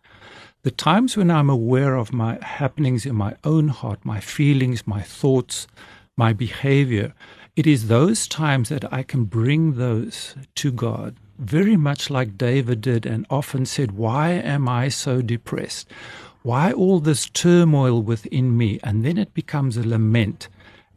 The 0.63 0.71
times 0.73 1.17
when 1.17 1.31
I'm 1.31 1.51
aware 1.51 1.95
of 1.95 2.13
my 2.13 2.39
happenings 2.43 3.07
in 3.07 3.15
my 3.15 3.37
own 3.45 3.69
heart, 3.69 4.05
my 4.05 4.21
feelings, 4.21 4.87
my 4.87 5.03
thoughts, 5.03 5.69
my 6.17 6.33
behavior, 6.33 7.13
it 7.57 7.67
is 7.67 7.89
those 7.89 8.29
times 8.29 8.69
that 8.69 8.93
I 8.93 9.03
can 9.03 9.25
bring 9.25 9.75
those 9.75 10.35
to 10.57 10.71
God, 10.71 11.17
very 11.39 11.77
much 11.77 12.11
like 12.11 12.37
David 12.37 12.83
did 12.83 13.07
and 13.07 13.27
often 13.31 13.65
said, 13.65 13.93
Why 13.93 14.33
am 14.33 14.69
I 14.69 14.89
so 14.89 15.23
depressed? 15.23 15.91
Why 16.43 16.71
all 16.71 17.01
this 17.01 17.31
turmoil 17.31 18.03
within 18.03 18.57
me? 18.57 18.79
And 18.85 19.05
then 19.05 19.17
it 19.17 19.33
becomes 19.33 19.79
a 19.79 19.89
lament, 19.89 20.49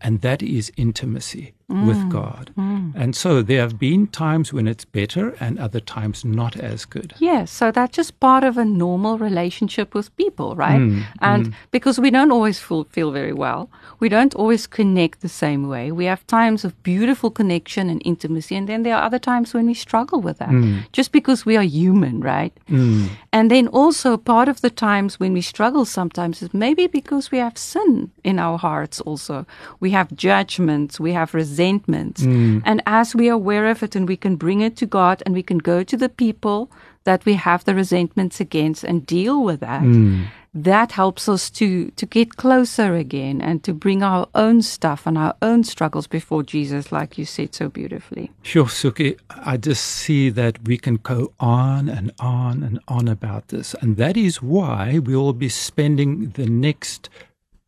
and 0.02 0.19
that 0.19 0.43
is 0.43 0.72
intimacy. 0.76 1.54
Mm. 1.70 1.88
with 1.88 2.10
God. 2.10 2.52
Mm. 2.58 2.94
And 2.96 3.16
so 3.16 3.42
there 3.42 3.62
have 3.62 3.78
been 3.80 4.08
times 4.08 4.52
when 4.52 4.68
it's 4.68 4.86
better 4.86 5.36
and 5.40 5.60
other 5.60 5.80
times 5.80 6.26
not 6.26 6.56
as 6.58 6.86
good. 6.86 7.14
Yes, 7.20 7.22
yeah, 7.22 7.46
so 7.46 7.72
that's 7.72 7.96
just 7.96 8.20
part 8.20 8.44
of 8.44 8.58
a 8.58 8.66
normal 8.66 9.18
relationship 9.18 9.94
with 9.94 10.16
people, 10.18 10.56
right? 10.56 10.80
Mm. 10.80 11.04
And 11.22 11.46
mm. 11.48 11.54
because 11.72 12.00
we 12.00 12.12
don't 12.12 12.32
always 12.32 12.60
feel, 12.60 12.86
feel 12.86 13.12
very 13.12 13.34
well, 13.34 13.70
we 14.00 14.10
don't 14.10 14.36
always 14.36 14.68
connect 14.68 15.22
the 15.22 15.30
same 15.30 15.68
way. 15.68 15.92
We 15.92 16.06
have 16.06 16.26
times 16.28 16.66
of 16.66 16.82
beautiful 16.84 17.32
connection 17.32 17.90
and 17.90 18.02
intimacy, 18.06 18.56
and 18.56 18.68
then 18.68 18.84
there 18.84 18.96
are 18.96 19.04
other 19.04 19.20
times 19.20 19.54
when 19.54 19.68
we 19.68 19.74
struggle 19.74 20.22
with 20.22 20.40
that, 20.40 20.50
mm. 20.50 20.84
just 20.92 21.12
because 21.12 21.46
we 21.46 21.58
are 21.58 21.64
human, 21.64 22.22
right? 22.22 22.54
Mm. 22.70 23.10
And 23.32 23.52
then 23.52 23.68
also 23.68 24.18
part 24.18 24.48
of 24.48 24.62
the 24.62 24.70
times 24.70 25.20
when 25.20 25.34
we 25.34 25.42
struggle 25.42 25.86
sometimes 25.86 26.42
is 26.42 26.54
maybe 26.54 26.88
because 26.88 27.32
we 27.32 27.38
have 27.38 27.58
sin 27.58 28.12
in 28.24 28.40
our 28.40 28.58
hearts 28.58 29.02
also. 29.02 29.46
We 29.80 29.92
have 29.92 30.16
judgments, 30.16 31.00
we 31.00 31.14
have 31.14 31.34
resentments. 31.60 32.22
Mm. 32.22 32.62
And 32.65 32.82
as 32.86 33.15
we 33.15 33.30
are 33.30 33.34
aware 33.34 33.67
of 33.69 33.84
it 33.84 33.95
and 33.95 34.08
we 34.08 34.17
can 34.17 34.36
bring 34.36 34.62
it 34.62 34.76
to 34.78 34.86
God 34.86 35.22
and 35.26 35.36
we 35.36 35.43
can 35.43 35.58
go 35.58 35.84
to 35.84 35.98
the 35.98 36.10
people 36.10 36.72
that 37.04 37.26
we 37.26 37.34
have 37.34 37.63
the 37.63 37.76
resentments 37.76 38.39
against 38.39 38.84
and 38.84 39.06
deal 39.06 39.43
with 39.43 39.60
that. 39.60 39.84
Mm 39.84 40.28
that 40.52 40.93
helps 40.93 41.30
us 41.30 41.52
to 41.52 41.91
to 41.91 42.08
get 42.08 42.36
closer 42.36 42.95
again 42.95 43.39
and 43.39 43.63
to 43.63 43.72
bring 43.72 44.02
our 44.02 44.28
own 44.34 44.63
stuff 44.63 45.06
and 45.06 45.15
our 45.15 45.36
own 45.43 45.63
struggles 45.63 46.08
before 46.08 46.41
Jesus, 46.41 46.91
like 46.91 47.19
you 47.19 47.26
said 47.26 47.54
so 47.54 47.69
beautifully. 47.69 48.32
Sure, 48.41 48.65
Soekie. 48.65 49.15
I 49.30 49.58
just 49.58 49.84
see 49.84 50.32
that 50.32 50.58
we 50.67 50.80
can 50.80 50.95
go 50.95 51.32
on 51.39 51.88
and 51.88 52.12
on 52.17 52.63
and 52.63 52.80
on 52.88 53.08
about 53.08 53.50
this, 53.50 53.76
and 53.82 53.98
that 53.98 54.17
is 54.17 54.41
why 54.41 54.98
we 54.98 55.15
will 55.15 55.34
be 55.34 55.50
spending 55.50 56.32
the 56.32 56.48
next 56.48 57.10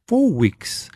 four 0.07 0.31
weeks 0.31 0.89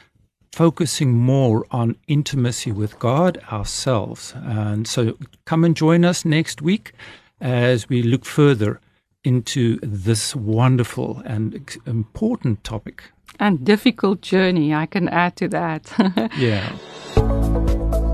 focusing 0.55 1.11
more 1.11 1.65
on 1.69 1.97
intimacy 2.07 2.71
with 2.71 2.97
God 2.97 3.37
ourselves. 3.51 4.33
And 4.37 4.87
so, 4.87 5.17
come 5.43 5.65
and 5.65 5.75
join 5.75 6.05
us 6.05 6.23
next 6.23 6.61
week 6.61 6.93
as 7.41 7.89
we 7.89 8.01
look 8.01 8.23
further 8.23 8.79
into 9.25 9.77
this 9.81 10.33
wonderful 10.33 11.21
and 11.25 11.77
important 11.85 12.63
topic. 12.63 13.11
And 13.37 13.65
difficult 13.65 14.21
journey, 14.21 14.73
I 14.73 14.85
can 14.85 15.09
add 15.09 15.35
to 15.37 15.49
that. 15.49 15.91
yeah. 16.37 16.71